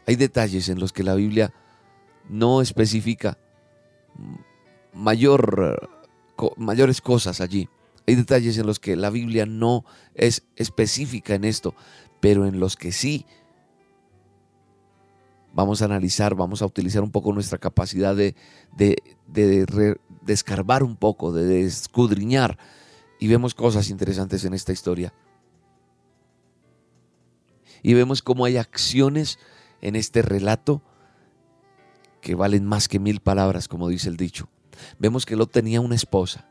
Hay 0.06 0.16
detalles 0.16 0.68
en 0.68 0.80
los 0.80 0.92
que 0.92 1.02
la 1.02 1.14
Biblia 1.14 1.52
no 2.28 2.60
especifica 2.60 3.38
mayor, 4.92 5.90
mayores 6.56 7.00
cosas 7.00 7.40
allí. 7.40 7.68
Hay 8.06 8.16
detalles 8.16 8.58
en 8.58 8.66
los 8.66 8.80
que 8.80 8.96
la 8.96 9.10
Biblia 9.10 9.46
no 9.46 9.84
es 10.14 10.44
específica 10.56 11.34
en 11.34 11.44
esto, 11.44 11.74
pero 12.20 12.46
en 12.46 12.58
los 12.58 12.76
que 12.76 12.92
sí 12.92 13.26
vamos 15.52 15.82
a 15.82 15.84
analizar, 15.84 16.34
vamos 16.34 16.62
a 16.62 16.66
utilizar 16.66 17.02
un 17.02 17.10
poco 17.10 17.32
nuestra 17.32 17.58
capacidad 17.58 18.16
de, 18.16 18.34
de, 18.76 18.96
de, 19.26 19.96
escarbar 20.26 20.82
un 20.82 20.96
poco, 20.96 21.32
de 21.32 21.62
escudriñar, 21.62 22.58
y 23.20 23.28
vemos 23.28 23.54
cosas 23.54 23.90
interesantes 23.90 24.44
en 24.44 24.54
esta 24.54 24.72
historia. 24.72 25.12
Y 27.82 27.94
vemos 27.94 28.22
cómo 28.22 28.44
hay 28.44 28.56
acciones 28.56 29.38
en 29.82 29.96
este 29.96 30.22
relato 30.22 30.82
que 32.22 32.34
valen 32.34 32.64
más 32.64 32.88
que 32.88 32.98
mil 32.98 33.20
palabras, 33.20 33.68
como 33.68 33.88
dice 33.88 34.08
el 34.08 34.16
dicho. 34.16 34.48
Vemos 34.98 35.26
que 35.26 35.36
Lot 35.36 35.50
tenía 35.50 35.80
una 35.80 35.96
esposa. 35.96 36.46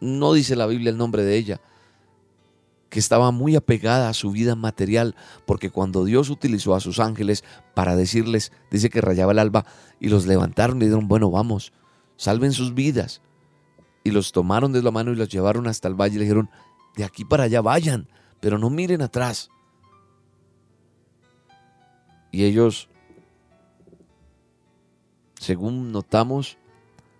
No 0.00 0.32
dice 0.32 0.56
la 0.56 0.66
Biblia 0.66 0.90
el 0.90 0.96
nombre 0.96 1.22
de 1.24 1.36
ella, 1.36 1.60
que 2.88 3.00
estaba 3.00 3.32
muy 3.32 3.56
apegada 3.56 4.08
a 4.08 4.14
su 4.14 4.30
vida 4.30 4.54
material, 4.54 5.16
porque 5.46 5.70
cuando 5.70 6.04
Dios 6.04 6.30
utilizó 6.30 6.74
a 6.74 6.80
sus 6.80 7.00
ángeles 7.00 7.42
para 7.74 7.96
decirles, 7.96 8.52
dice 8.70 8.88
que 8.88 9.00
rayaba 9.00 9.32
el 9.32 9.40
alba, 9.40 9.66
y 9.98 10.08
los 10.08 10.26
levantaron 10.26 10.76
y 10.76 10.86
dijeron, 10.86 11.08
bueno, 11.08 11.30
vamos, 11.30 11.72
salven 12.16 12.52
sus 12.52 12.74
vidas. 12.74 13.20
Y 14.04 14.12
los 14.12 14.32
tomaron 14.32 14.72
de 14.72 14.82
la 14.82 14.92
mano 14.92 15.10
y 15.12 15.16
los 15.16 15.28
llevaron 15.28 15.66
hasta 15.66 15.88
el 15.88 15.94
valle 15.94 16.16
y 16.16 16.18
le 16.18 16.24
dijeron, 16.24 16.50
de 16.94 17.04
aquí 17.04 17.24
para 17.24 17.44
allá 17.44 17.60
vayan, 17.60 18.08
pero 18.38 18.58
no 18.58 18.70
miren 18.70 19.02
atrás. 19.02 19.48
Y 22.34 22.46
ellos, 22.46 22.88
según 25.38 25.92
notamos, 25.92 26.58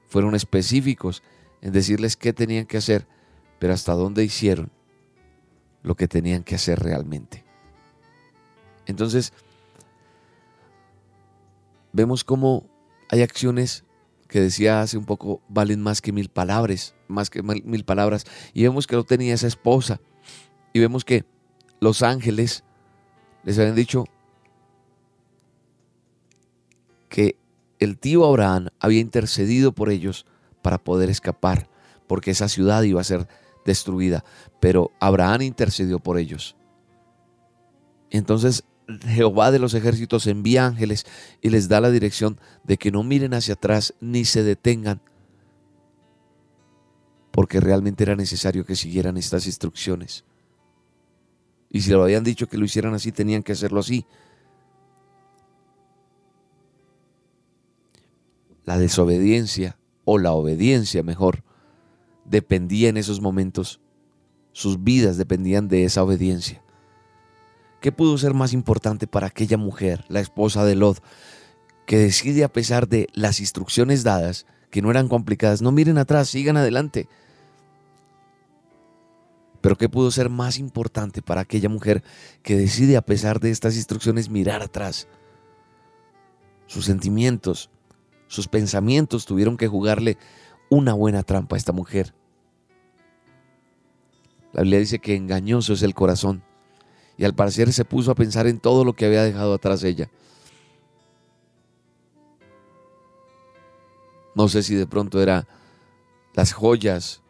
fueron 0.09 0.35
específicos 0.35 1.23
en 1.63 1.73
decirles 1.73 2.17
qué 2.17 2.33
tenían 2.33 2.67
que 2.67 2.79
hacer, 2.79 3.07
pero 3.61 3.75
hasta 3.75 3.93
dónde 3.93 4.25
hicieron 4.25 4.73
lo 5.85 5.95
que 5.95 6.09
tenían 6.09 6.43
que 6.43 6.57
hacer 6.57 6.81
realmente. 6.81 7.45
Entonces, 8.87 9.33
vemos 11.93 12.25
cómo 12.25 12.67
hay 13.09 13.23
acciones 13.23 13.85
que 14.27 14.41
decía 14.41 14.81
hace 14.81 14.99
un 14.99 15.05
poco 15.05 15.43
valen 15.49 15.81
más 15.81 16.03
que 16.03 16.11
mil 16.11 16.29
palabras, 16.29 16.97
más 17.07 17.31
que 17.31 17.41
mil 17.41 17.85
palabras, 17.85 18.25
y 18.53 18.65
vemos 18.65 18.89
que 18.89 18.97
no 18.97 19.05
tenía 19.05 19.35
esa 19.35 19.47
esposa, 19.47 20.01
y 20.73 20.81
vemos 20.81 21.05
que 21.05 21.25
los 21.79 22.03
ángeles 22.03 22.65
les 23.45 23.61
habían 23.61 23.77
dicho 23.77 24.07
que 27.15 27.37
el 27.79 27.97
tío 27.97 28.25
Abraham 28.25 28.71
había 28.81 28.99
intercedido 28.99 29.71
por 29.71 29.89
ellos 29.89 30.27
para 30.63 30.79
poder 30.79 31.11
escapar, 31.11 31.71
porque 32.09 32.33
esa 32.33 32.49
ciudad 32.49 32.83
iba 32.83 33.01
a 33.01 33.05
ser 33.05 33.29
destruida, 33.65 34.25
pero 34.59 34.91
Abraham 34.99 35.43
intercedió 35.43 36.01
por 36.01 36.19
ellos. 36.19 36.57
Entonces 38.11 38.65
Jehová 39.07 39.53
de 39.53 39.61
los 39.61 39.75
ejércitos 39.75 40.27
envía 40.27 40.67
ángeles 40.67 41.07
y 41.41 41.51
les 41.51 41.69
da 41.69 41.81
la 41.81 41.93
dirección 41.93 42.41
de 42.65 42.79
que 42.79 42.91
no 42.91 43.05
miren 43.05 43.33
hacia 43.33 43.55
atrás 43.55 43.95
ni 44.01 44.25
se 44.25 44.43
detengan, 44.43 45.01
porque 47.31 47.61
realmente 47.61 48.03
era 48.03 48.17
necesario 48.17 48.67
que 48.67 48.75
siguieran 48.75 49.17
estas 49.19 49.47
instrucciones. 49.47 50.25
Y 51.71 51.83
si 51.83 51.93
lo 51.93 52.03
habían 52.03 52.25
dicho 52.25 52.49
que 52.49 52.59
lo 52.59 52.65
hicieran 52.65 52.93
así, 52.93 53.13
tenían 53.13 53.45
que 53.45 53.53
hacerlo 53.53 53.79
así. 53.79 54.05
La 58.65 58.79
desobediencia, 58.79 59.79
o 60.05 60.19
la 60.19 60.33
obediencia 60.33 61.03
mejor, 61.03 61.45
dependía 62.25 62.89
en 62.89 62.97
esos 62.97 63.21
momentos, 63.21 63.81
sus 64.53 64.83
vidas 64.83 65.17
dependían 65.17 65.69
de 65.69 65.85
esa 65.85 66.03
obediencia. 66.03 66.63
¿Qué 67.81 67.93
pudo 67.93 68.17
ser 68.17 68.33
más 68.33 68.53
importante 68.53 69.07
para 69.07 69.27
aquella 69.27 69.59
mujer, 69.59 70.05
la 70.09 70.21
esposa 70.21 70.65
de 70.65 70.75
Lot, 70.75 71.03
que 71.87 71.99
decide 71.99 72.45
a 72.45 72.53
pesar 72.53 72.89
de 72.89 73.09
las 73.13 73.41
instrucciones 73.41 74.05
dadas, 74.05 74.47
que 74.71 74.81
no 74.81 74.91
eran 74.91 75.09
complicadas, 75.09 75.61
no 75.61 75.71
miren 75.71 75.99
atrás, 75.99 76.29
sigan 76.31 76.57
adelante? 76.57 77.09
Pero 79.61 79.77
¿qué 79.77 79.89
pudo 79.89 80.11
ser 80.11 80.31
más 80.31 80.59
importante 80.59 81.21
para 81.21 81.43
aquella 81.43 81.69
mujer 81.69 82.03
que 82.43 82.57
decide 82.57 82.97
a 82.97 83.03
pesar 83.03 83.41
de 83.41 83.51
estas 83.51 83.77
instrucciones 83.77 84.31
mirar 84.31 84.63
atrás? 84.63 85.09
Sus 86.67 86.87
sentimientos, 86.87 87.71
sus 88.35 88.49
pensamientos 88.49 89.27
tuvieron 89.27 89.57
que 89.57 89.69
jugarle 89.69 90.19
una 90.69 90.93
buena 90.93 91.23
trampa 91.23 91.57
a 91.57 91.59
esta 91.59 91.73
mujer. 91.73 92.13
La 94.53 94.63
Biblia 94.63 94.81
dice 94.81 94.99
que 94.99 95.15
engañoso 95.15 95.73
es 95.73 95.83
el 95.83 95.95
corazón. 95.95 96.43
Y 97.17 97.25
al 97.25 97.35
parecer 97.35 97.73
se 97.73 97.85
puso 97.85 98.11
a 98.11 98.17
pensar 98.17 98.47
en 98.49 98.59
todo 98.59 98.85
lo 98.85 98.95
que 98.95 99.07
había 99.07 99.23
dejado 99.23 99.55
atrás 99.55 99.85
ella. 99.85 100.11
No 104.35 104.49
sé 104.49 104.65
si 104.65 104.75
de 104.75 104.87
pronto 104.87 105.23
era 105.23 105.47
las 106.35 106.53
joyas, 106.53 107.23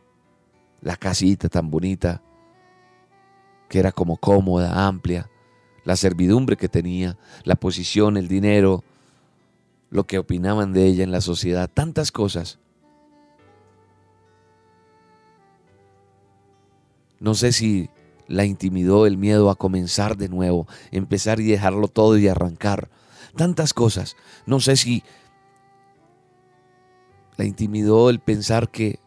la 0.81 0.97
casita 0.97 1.51
tan 1.51 1.71
bonita, 1.71 2.23
que 3.69 3.79
era 3.79 3.93
como 3.93 4.17
cómoda, 4.17 4.87
amplia, 4.87 5.29
la 5.85 5.97
servidumbre 5.97 6.57
que 6.57 6.71
tenía, 6.71 7.19
la 7.43 7.57
posición, 7.57 8.17
el 8.17 8.27
dinero, 8.27 8.85
lo 9.95 10.05
que 10.05 10.19
opinaban 10.19 10.75
de 10.75 10.85
ella 10.85 11.05
en 11.05 11.13
la 11.13 11.23
sociedad, 11.23 11.71
tantas 11.73 12.13
cosas 12.13 12.59
No 17.25 17.33
sé 17.33 17.53
si 17.53 17.89
la 18.29 18.45
intimidó 18.45 19.07
el 19.07 19.17
miedo 19.17 19.49
a 19.49 19.57
comenzar 19.57 20.19
de 20.19 20.29
nuevo, 20.29 20.69
empezar 20.91 21.41
y 21.41 21.45
dejarlo 21.45 21.89
todo 21.89 22.19
y 22.19 22.29
arrancar. 22.29 22.91
Tantas 23.35 23.73
cosas. 23.73 24.15
No 24.45 24.61
sé 24.61 24.77
si 24.77 25.03
la 27.39 27.47
intimidó 27.47 28.11
el 28.11 28.21
pensar 28.21 28.69
que, 28.69 28.99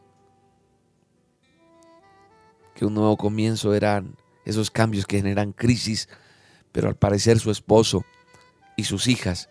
que 2.74 2.88
un 2.88 2.96
nuevo 2.96 3.18
comienzo 3.18 3.76
eran 3.76 4.16
esos 4.46 4.72
cambios 4.72 5.06
que 5.06 5.18
generan 5.18 5.52
crisis, 5.52 6.10
pero 6.72 6.88
al 6.88 6.96
parecer 6.96 7.38
su 7.38 7.52
esposo 7.52 8.04
y 8.76 8.86
sus 8.86 9.06
hijas 9.06 9.48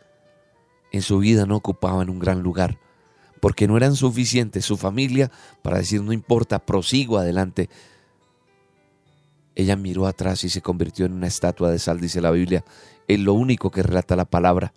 en 0.97 1.03
su 1.03 1.18
vida 1.18 1.47
no 1.47 1.57
ocupaban 1.57 2.11
un 2.11 2.18
gran 2.18 2.42
lugar, 2.42 2.78
porque 3.40 3.68
no 3.68 3.76
eran 3.76 3.94
suficientes 3.94 4.64
su 4.64 4.76
familia 4.76 5.30
para 5.62 5.78
decir 5.78 6.03
no 6.03 6.12
importa, 6.12 6.59
prosigo 6.59 7.18
adelante, 7.18 7.68
ella 9.57 9.74
miró 9.74 10.07
atrás 10.07 10.44
y 10.44 10.51
se 10.51 10.61
convirtió 10.61 11.07
en 11.07 11.14
una 11.14 11.26
estatua 11.26 11.70
de 11.70 11.78
sal, 11.78 11.99
dice 11.99 12.20
la 12.20 12.30
Biblia. 12.30 12.62
Es 13.09 13.18
lo 13.18 13.32
único 13.32 13.70
que 13.70 13.82
relata 13.82 14.14
la 14.14 14.26
palabra, 14.26 14.74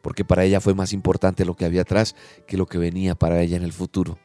porque 0.00 0.24
para 0.24 0.44
ella 0.44 0.60
fue 0.60 0.74
más 0.74 0.94
importante 0.94 1.44
lo 1.44 1.54
que 1.54 1.66
había 1.66 1.82
atrás 1.82 2.16
que 2.46 2.56
lo 2.56 2.66
que 2.66 2.78
venía 2.78 3.14
para 3.14 3.40
ella 3.42 3.58
en 3.58 3.64
el 3.64 3.72
futuro. 3.74 4.18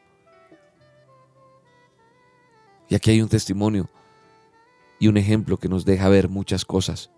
Y 2.88 2.94
aquí 2.94 3.10
hay 3.10 3.20
un 3.20 3.28
testimonio 3.28 3.90
y 4.98 5.08
un 5.08 5.18
ejemplo 5.18 5.58
que 5.58 5.68
nos 5.68 5.84
deja 5.84 6.08
ver 6.08 6.30
muchas 6.30 6.64
cosas, 6.64 7.10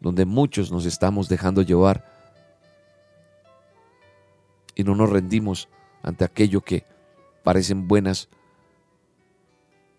donde 0.00 0.24
muchos 0.24 0.70
nos 0.70 0.86
estamos 0.86 1.28
dejando 1.28 1.62
llevar 1.62 2.15
y 4.76 4.84
no 4.84 4.94
nos 4.94 5.10
rendimos 5.10 5.68
ante 6.02 6.24
aquello 6.24 6.60
que 6.60 6.84
parecen 7.42 7.88
buenas 7.88 8.28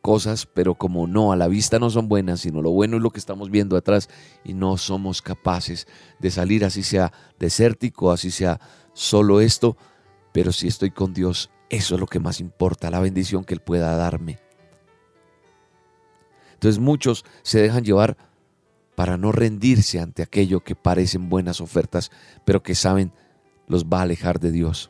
cosas, 0.01 0.45
pero 0.45 0.75
como 0.75 1.05
no, 1.05 1.33
a 1.33 1.35
la 1.35 1.49
vista 1.49 1.79
no 1.79 1.89
son 1.89 2.07
buenas, 2.07 2.39
sino 2.39 2.61
lo 2.61 2.71
bueno 2.71 2.95
es 2.95 3.03
lo 3.03 3.09
que 3.09 3.19
estamos 3.19 3.49
viendo 3.49 3.75
atrás 3.75 4.09
y 4.45 4.53
no 4.53 4.77
somos 4.77 5.21
capaces 5.21 5.85
de 6.19 6.31
salir 6.31 6.63
así 6.63 6.83
sea 6.83 7.11
desértico, 7.39 8.11
así 8.11 8.31
sea 8.31 8.61
solo 8.93 9.41
esto, 9.41 9.75
pero 10.31 10.53
si 10.53 10.67
estoy 10.67 10.91
con 10.91 11.13
Dios, 11.13 11.49
eso 11.69 11.95
es 11.95 11.99
lo 11.99 12.07
que 12.07 12.21
más 12.21 12.39
importa, 12.39 12.89
la 12.89 13.01
bendición 13.01 13.43
que 13.43 13.55
Él 13.55 13.59
pueda 13.59 13.97
darme. 13.97 14.39
Entonces 16.53 16.79
muchos 16.79 17.25
se 17.43 17.61
dejan 17.61 17.83
llevar 17.83 18.17
para 18.95 19.17
no 19.17 19.31
rendirse 19.31 19.99
ante 19.99 20.23
aquello 20.23 20.61
que 20.61 20.75
parecen 20.75 21.29
buenas 21.29 21.59
ofertas, 21.59 22.11
pero 22.45 22.63
que 22.63 22.73
saben 22.75 23.11
los 23.67 23.85
va 23.85 23.99
a 23.99 24.01
alejar 24.03 24.39
de 24.39 24.51
Dios. 24.51 24.89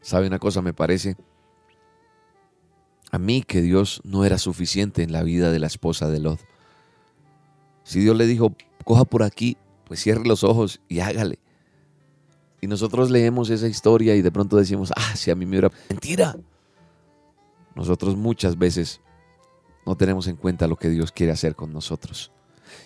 ¿Sabe 0.00 0.26
una 0.26 0.38
cosa? 0.38 0.62
Me 0.62 0.72
parece 0.72 1.16
mí 3.20 3.42
que 3.42 3.62
Dios 3.62 4.00
no 4.04 4.24
era 4.24 4.38
suficiente 4.38 5.02
en 5.02 5.12
la 5.12 5.22
vida 5.22 5.52
de 5.52 5.58
la 5.58 5.66
esposa 5.66 6.08
de 6.08 6.18
Lot. 6.18 6.40
Si 7.84 8.00
Dios 8.00 8.16
le 8.16 8.26
dijo, 8.26 8.54
coja 8.84 9.04
por 9.04 9.22
aquí, 9.22 9.56
pues 9.84 10.00
cierre 10.00 10.24
los 10.24 10.42
ojos 10.42 10.80
y 10.88 11.00
hágale. 11.00 11.38
Y 12.60 12.66
nosotros 12.66 13.10
leemos 13.10 13.50
esa 13.50 13.68
historia 13.68 14.16
y 14.16 14.22
de 14.22 14.32
pronto 14.32 14.56
decimos, 14.56 14.92
ah, 14.96 15.16
si 15.16 15.30
a 15.30 15.34
mí 15.34 15.46
me 15.46 15.52
hubiera... 15.52 15.70
Mentira. 15.88 16.36
Nosotros 17.74 18.16
muchas 18.16 18.58
veces 18.58 19.00
no 19.86 19.96
tenemos 19.96 20.26
en 20.26 20.36
cuenta 20.36 20.66
lo 20.66 20.76
que 20.76 20.88
Dios 20.88 21.12
quiere 21.12 21.32
hacer 21.32 21.54
con 21.54 21.72
nosotros. 21.72 22.30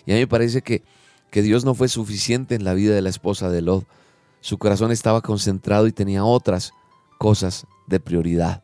Y 0.05 0.11
a 0.11 0.15
mí 0.15 0.21
me 0.21 0.27
parece 0.27 0.61
que, 0.61 0.83
que 1.29 1.41
Dios 1.41 1.65
no 1.65 1.75
fue 1.75 1.87
suficiente 1.87 2.55
en 2.55 2.63
la 2.63 2.73
vida 2.73 2.95
de 2.95 3.01
la 3.01 3.09
esposa 3.09 3.49
de 3.49 3.61
Lot. 3.61 3.85
Su 4.41 4.57
corazón 4.57 4.91
estaba 4.91 5.21
concentrado 5.21 5.87
y 5.87 5.91
tenía 5.91 6.23
otras 6.23 6.71
cosas 7.17 7.65
de 7.87 7.99
prioridad. 7.99 8.63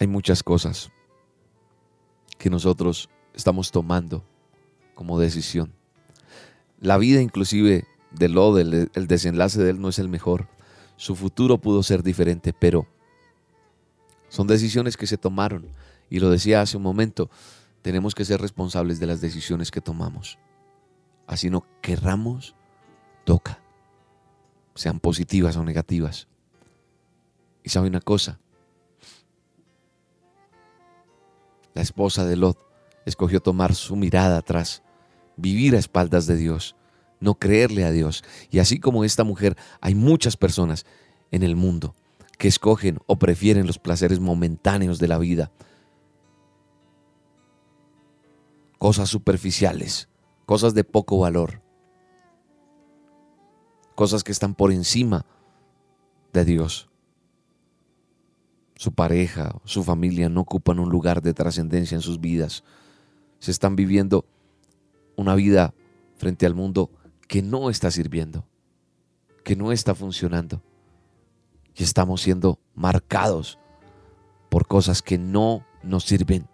Hay 0.00 0.06
muchas 0.06 0.44
cosas 0.44 0.90
que 2.38 2.50
nosotros 2.50 3.10
estamos 3.34 3.72
tomando 3.72 4.24
como 4.94 5.18
decisión. 5.18 5.72
La 6.80 6.98
vida 6.98 7.20
inclusive 7.20 7.84
de 8.10 8.28
Lot, 8.28 8.58
el, 8.58 8.90
el 8.94 9.06
desenlace 9.06 9.62
de 9.62 9.70
él 9.70 9.80
no 9.80 9.88
es 9.88 9.98
el 9.98 10.08
mejor. 10.08 10.48
Su 10.96 11.14
futuro 11.14 11.58
pudo 11.58 11.82
ser 11.82 12.02
diferente, 12.02 12.52
pero 12.52 12.86
son 14.28 14.46
decisiones 14.46 14.96
que 14.96 15.06
se 15.06 15.18
tomaron. 15.18 15.66
Y 16.10 16.20
lo 16.20 16.30
decía 16.30 16.60
hace 16.60 16.76
un 16.76 16.82
momento, 16.82 17.30
tenemos 17.82 18.14
que 18.14 18.24
ser 18.24 18.40
responsables 18.40 19.00
de 19.00 19.06
las 19.06 19.20
decisiones 19.20 19.70
que 19.70 19.80
tomamos. 19.80 20.38
Así 21.26 21.50
no 21.50 21.64
querramos, 21.82 22.54
toca. 23.24 23.60
Sean 24.74 25.00
positivas 25.00 25.56
o 25.56 25.64
negativas. 25.64 26.28
Y 27.62 27.68
sabe 27.70 27.88
una 27.88 28.00
cosa, 28.00 28.40
la 31.74 31.82
esposa 31.82 32.24
de 32.24 32.36
Lot 32.36 32.58
escogió 33.04 33.40
tomar 33.40 33.74
su 33.74 33.94
mirada 33.94 34.38
atrás, 34.38 34.82
vivir 35.36 35.76
a 35.76 35.78
espaldas 35.78 36.26
de 36.26 36.36
Dios, 36.36 36.76
no 37.20 37.34
creerle 37.34 37.84
a 37.84 37.90
Dios. 37.90 38.24
Y 38.50 38.58
así 38.58 38.78
como 38.80 39.04
esta 39.04 39.24
mujer, 39.24 39.56
hay 39.80 39.94
muchas 39.94 40.36
personas 40.36 40.86
en 41.30 41.42
el 41.42 41.56
mundo 41.56 41.94
que 42.38 42.48
escogen 42.48 42.98
o 43.06 43.18
prefieren 43.18 43.66
los 43.66 43.78
placeres 43.78 44.20
momentáneos 44.20 44.98
de 44.98 45.08
la 45.08 45.18
vida, 45.18 45.50
cosas 48.78 49.08
superficiales, 49.08 50.08
cosas 50.46 50.72
de 50.74 50.84
poco 50.84 51.18
valor, 51.18 51.60
cosas 53.96 54.22
que 54.22 54.32
están 54.32 54.54
por 54.54 54.70
encima 54.70 55.26
de 56.32 56.44
Dios. 56.44 56.88
Su 58.76 58.92
pareja, 58.92 59.56
su 59.64 59.82
familia 59.82 60.28
no 60.28 60.42
ocupan 60.42 60.78
un 60.78 60.88
lugar 60.88 61.20
de 61.20 61.34
trascendencia 61.34 61.96
en 61.96 62.02
sus 62.02 62.20
vidas. 62.20 62.62
Se 63.40 63.50
están 63.50 63.74
viviendo 63.74 64.24
una 65.16 65.34
vida 65.34 65.74
frente 66.16 66.46
al 66.46 66.54
mundo 66.54 66.90
que 67.28 67.42
no 67.42 67.70
está 67.70 67.90
sirviendo, 67.90 68.44
que 69.44 69.54
no 69.54 69.70
está 69.70 69.94
funcionando. 69.94 70.62
Y 71.76 71.84
estamos 71.84 72.22
siendo 72.22 72.58
marcados 72.74 73.58
por 74.48 74.66
cosas 74.66 75.02
que 75.02 75.18
no 75.18 75.64
nos 75.82 76.04
sirven. 76.04 76.48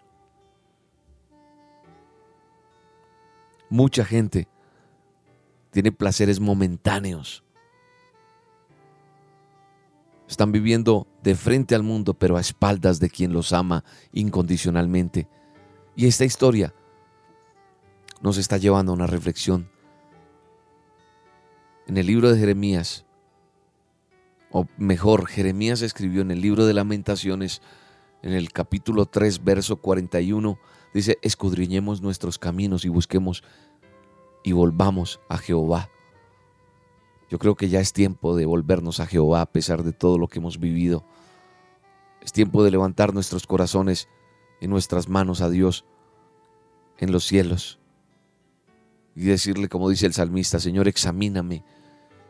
Mucha 3.71 4.05
gente 4.05 4.49
tiene 5.71 5.91
placeres 5.93 6.41
momentáneos. 6.41 7.43
Están 10.29 10.53
viviendo 10.53 11.07
de 11.23 11.35
frente 11.35 11.75
al 11.75 11.83
mundo, 11.83 12.15
pero 12.15 12.37
a 12.37 12.41
espaldas 12.41 12.99
de 13.01 13.09
quien 13.09 13.33
los 13.33 13.53
ama 13.53 13.85
incondicionalmente. 14.13 15.29
Y 15.97 16.07
esta 16.07 16.25
historia 16.25 16.75
nos 18.21 18.39
está 18.39 18.57
llevando 18.57 18.93
a 18.93 18.95
una 18.95 19.07
reflexión. 19.07 19.69
En 21.87 21.99
el 21.99 22.07
libro 22.07 22.33
de 22.33 22.39
Jeremías, 22.39 23.05
o 24.51 24.67
mejor, 24.79 25.27
Jeremías 25.27 25.83
escribió 25.83 26.23
en 26.23 26.31
el 26.31 26.41
libro 26.41 26.65
de 26.65 26.73
lamentaciones, 26.73 27.61
en 28.23 28.33
el 28.33 28.53
capítulo 28.53 29.05
3, 29.05 29.45
verso 29.45 29.77
41, 29.77 30.59
dice, 30.95 31.19
escudriñemos 31.21 32.01
nuestros 32.01 32.39
caminos 32.39 32.87
y 32.87 32.89
busquemos 32.89 33.45
y 34.43 34.53
volvamos 34.53 35.21
a 35.29 35.37
Jehová. 35.37 35.91
Yo 37.29 37.39
creo 37.39 37.55
que 37.55 37.69
ya 37.69 37.81
es 37.81 37.93
tiempo 37.93 38.35
de 38.35 38.47
volvernos 38.47 39.01
a 39.01 39.07
Jehová 39.07 39.43
a 39.43 39.53
pesar 39.53 39.83
de 39.83 39.93
todo 39.93 40.17
lo 40.17 40.29
que 40.29 40.39
hemos 40.39 40.59
vivido. 40.59 41.05
Es 42.23 42.33
tiempo 42.33 42.65
de 42.65 42.71
levantar 42.71 43.13
nuestros 43.13 43.47
corazones 43.47 44.09
y 44.59 44.69
nuestras 44.69 45.11
manos 45.11 45.43
a 45.43 45.51
Dios 45.51 45.85
en 46.97 47.13
los 47.13 47.25
cielos 47.25 47.79
y 49.17 49.25
decirle, 49.25 49.69
como 49.69 49.89
dice 49.89 50.07
el 50.07 50.13
salmista, 50.13 50.59
Señor, 50.59 50.89
examíname 50.89 51.63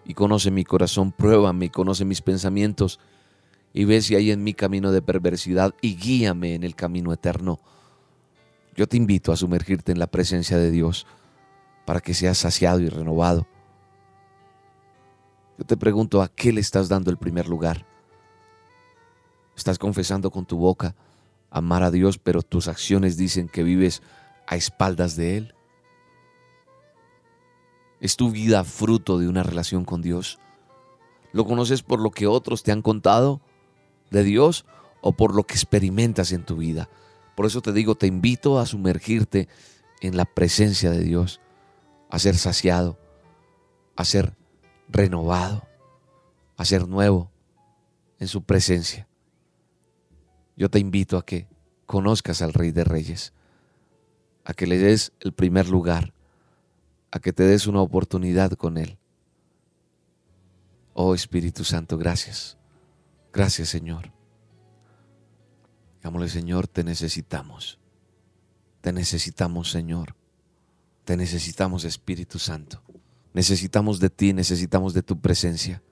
y 0.04 0.14
conoce 0.14 0.50
mi 0.50 0.64
corazón, 0.64 1.12
pruébame 1.12 1.70
conoce 1.70 2.04
mis 2.04 2.20
pensamientos 2.20 3.00
y 3.72 3.84
ve 3.84 4.02
si 4.02 4.14
hay 4.14 4.30
en 4.30 4.44
mi 4.44 4.54
camino 4.54 4.92
de 4.92 5.02
perversidad 5.02 5.74
y 5.80 5.96
guíame 5.96 6.54
en 6.54 6.62
el 6.62 6.74
camino 6.74 7.12
eterno. 7.12 7.58
Yo 8.76 8.86
te 8.86 8.96
invito 8.96 9.32
a 9.32 9.36
sumergirte 9.36 9.92
en 9.92 9.98
la 9.98 10.06
presencia 10.06 10.58
de 10.58 10.70
Dios 10.70 11.06
para 11.84 12.00
que 12.00 12.14
seas 12.14 12.38
saciado 12.38 12.80
y 12.80 12.88
renovado. 12.88 13.46
Yo 15.58 15.64
te 15.64 15.76
pregunto, 15.76 16.22
¿a 16.22 16.28
qué 16.28 16.52
le 16.52 16.60
estás 16.60 16.88
dando 16.88 17.10
el 17.10 17.16
primer 17.16 17.48
lugar? 17.48 17.86
Estás 19.56 19.78
confesando 19.78 20.30
con 20.30 20.44
tu 20.44 20.56
boca 20.56 20.94
amar 21.50 21.84
a 21.84 21.92
Dios, 21.92 22.18
pero 22.18 22.42
tus 22.42 22.66
acciones 22.66 23.16
dicen 23.16 23.48
que 23.48 23.62
vives 23.62 24.02
a 24.46 24.56
espaldas 24.56 25.14
de 25.14 25.36
Él. 25.36 25.54
¿Es 28.04 28.16
tu 28.16 28.30
vida 28.30 28.64
fruto 28.64 29.18
de 29.18 29.28
una 29.28 29.42
relación 29.42 29.86
con 29.86 30.02
Dios? 30.02 30.38
¿Lo 31.32 31.46
conoces 31.46 31.82
por 31.82 32.00
lo 32.00 32.10
que 32.10 32.26
otros 32.26 32.62
te 32.62 32.70
han 32.70 32.82
contado 32.82 33.40
de 34.10 34.22
Dios 34.22 34.66
o 35.00 35.16
por 35.16 35.34
lo 35.34 35.44
que 35.44 35.54
experimentas 35.54 36.30
en 36.32 36.44
tu 36.44 36.58
vida? 36.58 36.90
Por 37.34 37.46
eso 37.46 37.62
te 37.62 37.72
digo, 37.72 37.94
te 37.94 38.06
invito 38.06 38.58
a 38.58 38.66
sumergirte 38.66 39.48
en 40.02 40.18
la 40.18 40.26
presencia 40.26 40.90
de 40.90 41.00
Dios 41.00 41.40
a 42.10 42.18
ser 42.18 42.36
saciado, 42.36 42.98
a 43.96 44.04
ser 44.04 44.36
renovado, 44.90 45.66
a 46.58 46.66
ser 46.66 46.86
nuevo 46.86 47.30
en 48.18 48.28
su 48.28 48.42
presencia. 48.42 49.08
Yo 50.58 50.68
te 50.68 50.78
invito 50.78 51.16
a 51.16 51.24
que 51.24 51.48
conozcas 51.86 52.42
al 52.42 52.52
Rey 52.52 52.70
de 52.70 52.84
Reyes, 52.84 53.32
a 54.44 54.52
que 54.52 54.66
le 54.66 54.76
des 54.76 55.14
el 55.20 55.32
primer 55.32 55.70
lugar, 55.70 56.12
a 57.14 57.20
que 57.20 57.32
te 57.32 57.44
des 57.44 57.68
una 57.68 57.80
oportunidad 57.80 58.50
con 58.54 58.76
Él. 58.76 58.98
Oh 60.94 61.14
Espíritu 61.14 61.62
Santo, 61.62 61.96
gracias. 61.96 62.58
Gracias 63.32 63.68
Señor. 63.68 64.12
Digámosle 66.00 66.28
Señor, 66.28 66.66
te 66.66 66.82
necesitamos. 66.82 67.78
Te 68.80 68.92
necesitamos 68.92 69.70
Señor. 69.70 70.16
Te 71.04 71.16
necesitamos, 71.16 71.84
Espíritu 71.84 72.40
Santo. 72.40 72.82
Necesitamos 73.32 74.00
de 74.00 74.10
ti, 74.10 74.32
necesitamos 74.32 74.92
de 74.92 75.02
tu 75.02 75.20
presencia. 75.20 75.82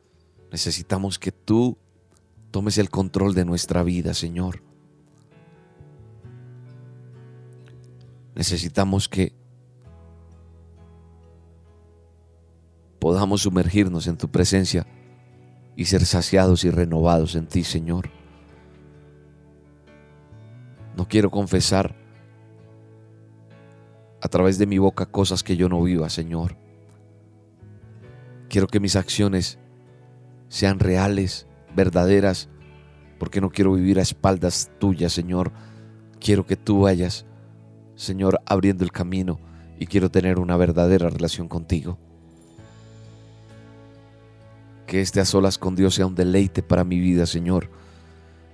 Necesitamos 0.51 1.21
que 1.21 1.31
tú 1.31 1.79
tomes 2.51 2.79
el 2.79 2.91
control 2.91 3.35
de 3.35 3.45
nuestra 3.45 3.85
vida, 3.85 4.13
Señor. 4.13 4.61
Necesitamos 8.35 9.09
que 9.09 9.41
podamos 13.03 13.43
sumergirnos 13.43 14.07
en 14.07 14.17
tu 14.17 14.29
presencia 14.29 14.87
y 15.75 15.87
ser 15.87 16.07
saciados 16.07 16.63
y 16.63 16.71
renovados 16.71 17.35
en 17.35 17.49
ti, 17.49 17.65
Señor. 17.65 18.11
No 20.97 21.09
quiero 21.09 21.29
confesar 21.29 21.97
a 24.21 24.29
través 24.29 24.57
de 24.57 24.69
mi 24.69 24.79
boca 24.79 25.07
cosas 25.07 25.43
que 25.43 25.57
yo 25.57 25.69
no 25.69 25.83
viva, 25.83 26.09
Señor. 26.11 26.57
Quiero 28.49 28.69
que 28.69 28.79
mis 28.79 28.95
acciones 28.95 29.59
sean 30.47 30.79
reales, 30.79 31.49
verdaderas, 31.75 32.51
porque 33.19 33.41
no 33.41 33.51
quiero 33.51 33.73
vivir 33.73 33.99
a 33.99 34.03
espaldas 34.03 34.71
tuyas, 34.79 35.13
Señor. 35.13 35.51
Quiero 36.21 36.47
que 36.47 36.55
tú 36.55 36.83
vayas, 36.83 37.27
Señor, 37.97 38.41
abriendo 38.47 38.85
el 38.85 38.93
camino 38.93 39.41
y 39.77 39.87
quiero 39.87 40.09
tener 40.09 40.39
una 40.39 40.57
verdadera 40.57 41.11
relación 41.11 41.49
contigo. 41.49 41.99
Que 44.93 45.01
este 45.01 45.21
a 45.21 45.25
solas 45.25 45.57
con 45.57 45.75
Dios 45.75 45.95
sea 45.95 46.05
un 46.05 46.15
deleite 46.15 46.63
para 46.63 46.85
mi 46.85 47.01
vida, 47.01 47.25
Señor. 47.25 47.71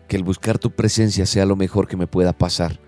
Que 0.06 0.14
el 0.14 0.22
buscar 0.22 0.56
tu 0.56 0.70
presencia 0.70 1.26
sea 1.26 1.44
lo 1.44 1.56
mejor 1.56 1.88
que 1.88 1.96
me 1.96 2.06
pueda 2.06 2.32
pasar. 2.32 2.78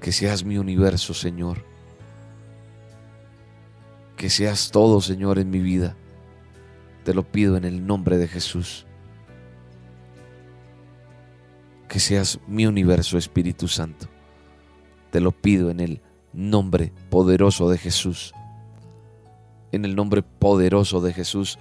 que 0.00 0.10
seas 0.10 0.42
mi 0.42 0.58
universo, 0.58 1.14
Señor. 1.14 1.64
Que 4.16 4.30
seas 4.30 4.70
todo, 4.70 5.00
Señor, 5.00 5.38
en 5.38 5.50
mi 5.50 5.60
vida. 5.60 5.96
Te 7.04 7.14
lo 7.14 7.22
pido 7.22 7.56
en 7.56 7.64
el 7.64 7.86
nombre 7.86 8.16
de 8.16 8.26
Jesús. 8.26 8.84
Que 11.88 12.00
seas 12.00 12.40
mi 12.48 12.66
universo, 12.66 13.16
Espíritu 13.16 13.68
Santo. 13.68 14.08
Te 15.10 15.20
lo 15.20 15.30
pido 15.30 15.70
en 15.70 15.80
el 15.80 16.00
nombre 16.32 16.90
poderoso 17.10 17.70
de 17.70 17.78
Jesús. 17.78 18.32
En 19.72 19.84
el 19.84 19.94
nombre 19.96 20.22
poderoso 20.22 21.00
de 21.00 21.12
Jesús. 21.12 21.58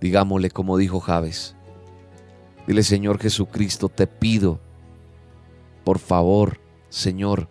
Digámosle 0.00 0.50
como 0.50 0.76
dijo 0.76 1.00
Javes. 1.00 1.54
Dile, 2.66 2.82
Señor 2.82 3.18
Jesucristo, 3.18 3.88
te 3.88 4.06
pido, 4.06 4.60
por 5.84 5.98
favor, 5.98 6.60
Señor, 6.90 7.48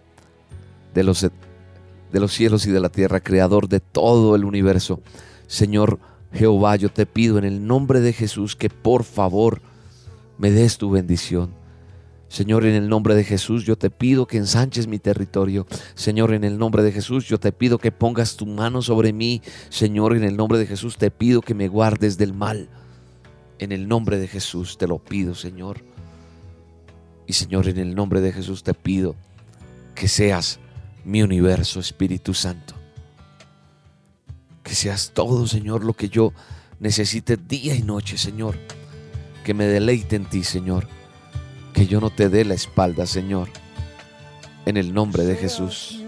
de 0.93 1.03
los, 1.03 1.21
de 1.21 2.19
los 2.19 2.31
cielos 2.33 2.65
y 2.65 2.71
de 2.71 2.79
la 2.79 2.89
tierra, 2.89 3.19
creador 3.19 3.67
de 3.67 3.81
todo 3.81 4.35
el 4.35 4.45
universo. 4.45 5.01
Señor 5.47 5.99
Jehová, 6.33 6.77
yo 6.77 6.89
te 6.89 7.05
pido 7.05 7.37
en 7.37 7.43
el 7.43 7.65
nombre 7.67 7.99
de 7.99 8.13
Jesús 8.13 8.55
que 8.55 8.69
por 8.69 9.03
favor 9.03 9.61
me 10.37 10.49
des 10.49 10.77
tu 10.77 10.89
bendición. 10.89 11.60
Señor, 12.31 12.65
en 12.65 12.75
el 12.75 12.87
nombre 12.87 13.13
de 13.13 13.25
Jesús, 13.25 13.65
yo 13.65 13.77
te 13.77 13.89
pido 13.89 14.25
que 14.25 14.37
ensanches 14.37 14.87
mi 14.87 14.99
territorio. 14.99 15.67
Señor, 15.95 16.33
en 16.33 16.45
el 16.45 16.57
nombre 16.57 16.81
de 16.81 16.93
Jesús, 16.93 17.25
yo 17.25 17.37
te 17.41 17.51
pido 17.51 17.77
que 17.77 17.91
pongas 17.91 18.37
tu 18.37 18.45
mano 18.45 18.81
sobre 18.81 19.11
mí. 19.11 19.41
Señor, 19.67 20.15
en 20.15 20.23
el 20.23 20.37
nombre 20.37 20.57
de 20.57 20.65
Jesús, 20.65 20.95
te 20.95 21.11
pido 21.11 21.41
que 21.41 21.53
me 21.53 21.67
guardes 21.67 22.17
del 22.17 22.33
mal. 22.33 22.69
En 23.59 23.73
el 23.73 23.85
nombre 23.85 24.17
de 24.17 24.29
Jesús 24.29 24.77
te 24.77 24.87
lo 24.87 24.97
pido, 24.97 25.35
Señor. 25.35 25.83
Y 27.27 27.33
Señor, 27.33 27.67
en 27.67 27.79
el 27.79 27.95
nombre 27.95 28.21
de 28.21 28.31
Jesús 28.31 28.63
te 28.63 28.73
pido 28.73 29.17
que 29.93 30.07
seas 30.07 30.61
mi 31.03 31.23
universo, 31.23 31.81
Espíritu 31.81 32.33
Santo. 32.33 32.75
Que 34.63 34.73
seas 34.73 35.11
todo, 35.13 35.47
Señor, 35.47 35.83
lo 35.83 35.95
que 35.95 36.07
yo 36.07 36.31
necesite 36.79 37.35
día 37.35 37.75
y 37.75 37.81
noche, 37.81 38.17
Señor. 38.17 38.57
Que 39.43 39.53
me 39.53 39.65
deleite 39.65 40.15
en 40.15 40.29
ti, 40.29 40.45
Señor. 40.45 41.00
Que 41.73 41.87
yo 41.87 41.99
no 41.99 42.09
te 42.09 42.29
dé 42.29 42.45
la 42.45 42.53
espalda, 42.53 43.05
Señor. 43.05 43.49
En 44.65 44.77
el 44.77 44.93
nombre 44.93 45.23
de 45.23 45.35
Jesús. 45.35 46.01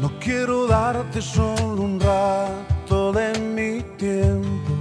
No 0.00 0.18
quiero 0.20 0.66
darte 0.66 1.22
solo 1.22 1.80
un 1.82 1.98
rato 2.00 3.12
de 3.12 3.38
mi 3.38 3.82
tiempo. 3.96 4.72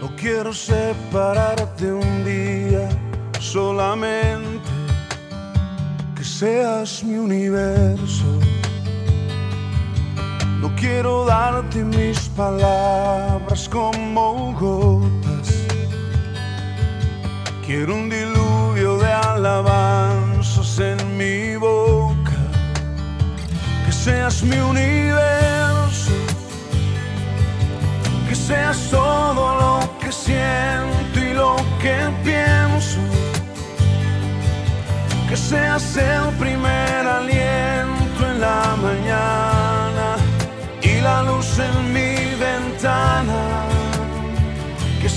No 0.00 0.14
quiero 0.16 0.52
separarte 0.52 1.92
un 1.92 2.24
día 2.24 2.88
solamente 3.38 4.68
que 6.16 6.24
seas 6.24 7.04
mi 7.04 7.16
universo. 7.16 8.40
No 10.60 10.74
quiero 10.74 11.24
darte 11.24 11.84
mis 11.84 12.28
palabras 12.30 13.68
como 13.68 14.52
gotas. 14.58 15.54
Quiero 17.64 17.94
un 17.94 18.08
diluvio 18.10 18.98
de 18.98 19.12
alabanzas 19.12 20.80
en 20.80 21.16
mi 21.16 21.56
boca. 21.56 22.38
Que 23.86 23.92
seas 23.92 24.42
mi 24.42 24.58
universo. 24.58 26.12
Que 28.28 28.34
seas 28.34 28.90
todo 28.90 29.44
lo 29.62 29.98
que 30.00 30.10
siento 30.10 31.18
y 31.20 31.34
lo 31.34 31.56
que 31.80 31.96
pienso 32.24 33.00
que 35.28 35.36
seas 35.36 35.96
el 35.98 36.32
primer 36.38 37.06
aliento 37.06 37.67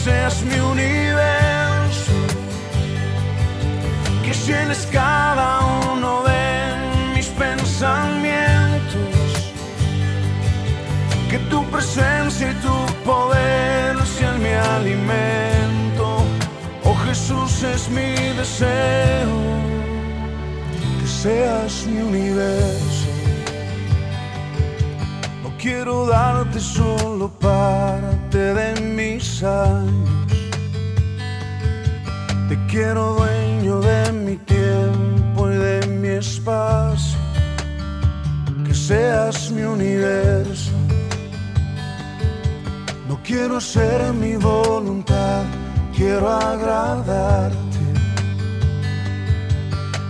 seas 0.04 0.42
mi 0.44 0.60
universo, 0.60 2.14
que 4.24 4.34
llenes 4.34 4.88
cada 4.92 5.60
uno 5.94 6.24
de 6.24 7.16
mis 7.16 7.28
pensamientos, 7.28 9.04
que 11.30 11.40
tu 11.52 11.64
presencia 11.70 12.52
y 12.52 12.56
tu 12.66 12.78
poder 13.04 13.98
sean 14.06 14.42
mi 14.42 14.54
alimento. 14.76 16.06
Oh 16.84 16.96
Jesús 17.06 17.64
es 17.64 17.90
mi 17.90 18.12
deseo 18.40 19.52
seas 21.22 21.86
mi 21.86 22.02
universo. 22.02 22.91
Quiero 25.62 26.08
darte 26.08 26.60
solo 26.60 27.30
parte 27.30 28.40
de 28.40 28.82
mis 28.82 29.44
años. 29.44 30.10
Te 32.50 32.58
quiero 32.66 33.14
dueño 33.14 33.80
de 33.80 34.12
mi 34.12 34.38
tiempo 34.38 35.52
y 35.52 35.58
de 35.58 35.86
mi 35.86 36.08
espacio. 36.08 37.20
Que 38.66 38.74
seas 38.74 39.52
mi 39.52 39.62
universo. 39.62 40.72
No 43.08 43.20
quiero 43.24 43.58
hacer 43.58 44.14
mi 44.14 44.38
voluntad, 44.38 45.44
quiero 45.96 46.28
agradarte 46.28 47.62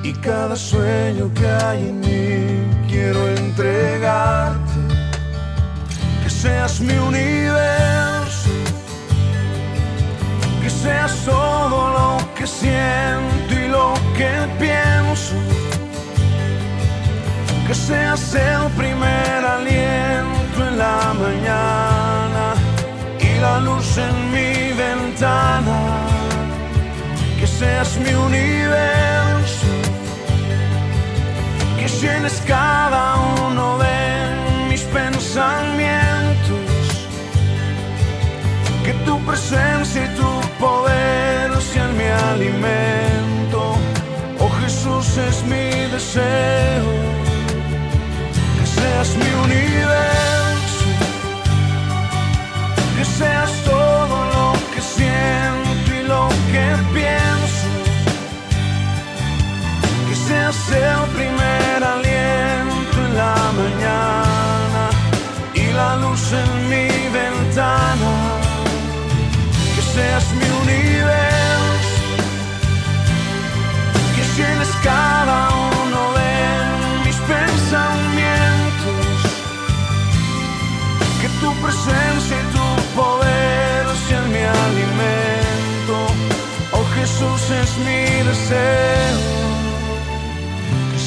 y 0.04 0.14
cada 0.14 0.56
sueño 0.56 1.30
que 1.34 1.46
hay 1.46 1.90
en 1.90 2.00
mí 2.00 2.88
quiero 2.88 3.28
entregarte. 3.28 4.71
Seas 6.42 6.80
mi 6.80 6.98
universo, 6.98 8.50
que 10.60 10.70
seas 10.72 11.14
todo 11.24 11.80
lo 11.98 12.34
que 12.34 12.48
siento 12.48 13.54
y 13.54 13.68
lo 13.68 13.94
que 14.18 14.32
pienso. 14.60 15.36
Que 17.68 17.76
seas 17.76 18.34
el 18.34 18.72
primer 18.72 19.46
aliento 19.56 20.68
en 20.68 20.80
la 20.80 21.14
mañana 21.14 22.56
y 23.20 23.40
la 23.40 23.60
luz 23.60 23.98
en 24.00 24.16
mi 24.32 24.74
ventana. 24.74 25.80
Que 27.40 27.46
seas 27.46 27.98
mi 27.98 28.14
universo 28.16 29.68
que 31.82 31.88
llenes 31.88 32.42
cada 32.48 33.16
uno 33.46 33.78
de 33.78 34.68
mis 34.70 34.82
pensamientos, 34.84 35.71
que 38.92 39.06
tu 39.06 39.18
presencia 39.26 40.06
y 40.06 40.16
tu 40.16 40.32
poder 40.60 41.62
sean 41.62 41.96
mi 41.98 42.10
alimento. 42.34 43.76
Oh 44.40 44.50
Jesús 44.62 45.18
es 45.18 45.44
mi 45.44 45.70
deseo, 45.96 46.88
que 48.58 48.66
seas 48.66 49.10
mi 49.22 49.32
universo, 49.48 50.86
que 52.98 53.06
seas 53.06 53.61
que 70.22 70.28
seas 70.28 70.34
mi 70.34 70.50
universo, 70.64 72.16
que 74.16 74.24
llenes 74.38 74.72
cada 74.84 75.50
uno 75.84 76.02
de 76.20 76.32
mis 77.06 77.18
pensamientos, 77.18 79.06
que 81.22 81.30
tu 81.42 81.50
presencia 81.62 82.36
y 82.38 82.46
tu 82.56 82.68
poder 82.96 83.86
sean 84.08 84.26
mi 84.32 84.44
alimento, 84.66 85.96
oh 86.74 86.86
Jesús 86.96 87.42
es 87.52 87.78
mi 87.80 88.02
deseo 88.30 89.42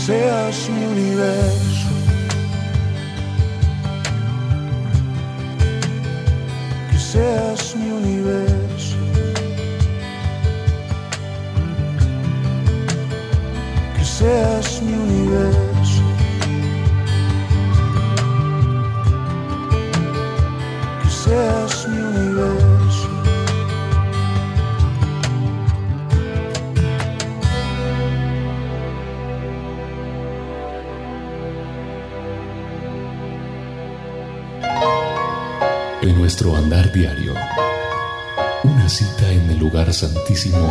seas 0.06 0.68
mi 0.68 0.84
universo. 0.84 1.63
Andar 36.52 36.92
diario. 36.92 37.32
Una 38.64 38.88
cita 38.88 39.32
en 39.32 39.50
el 39.50 39.58
lugar 39.58 39.92
santísimo 39.92 40.68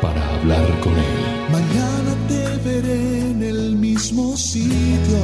para 0.00 0.22
hablar 0.36 0.66
con 0.80 0.94
Él. 0.94 1.50
Mañana 1.50 2.12
te 2.26 2.56
veré 2.68 3.30
en 3.30 3.42
el 3.42 3.76
mismo 3.76 4.36
sitio. 4.36 5.20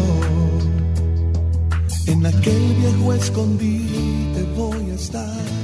En 2.06 2.26
aquel 2.26 2.74
viejo 2.74 3.14
escondite 3.14 4.42
voy 4.54 4.90
a 4.90 4.94
estar. 4.94 5.63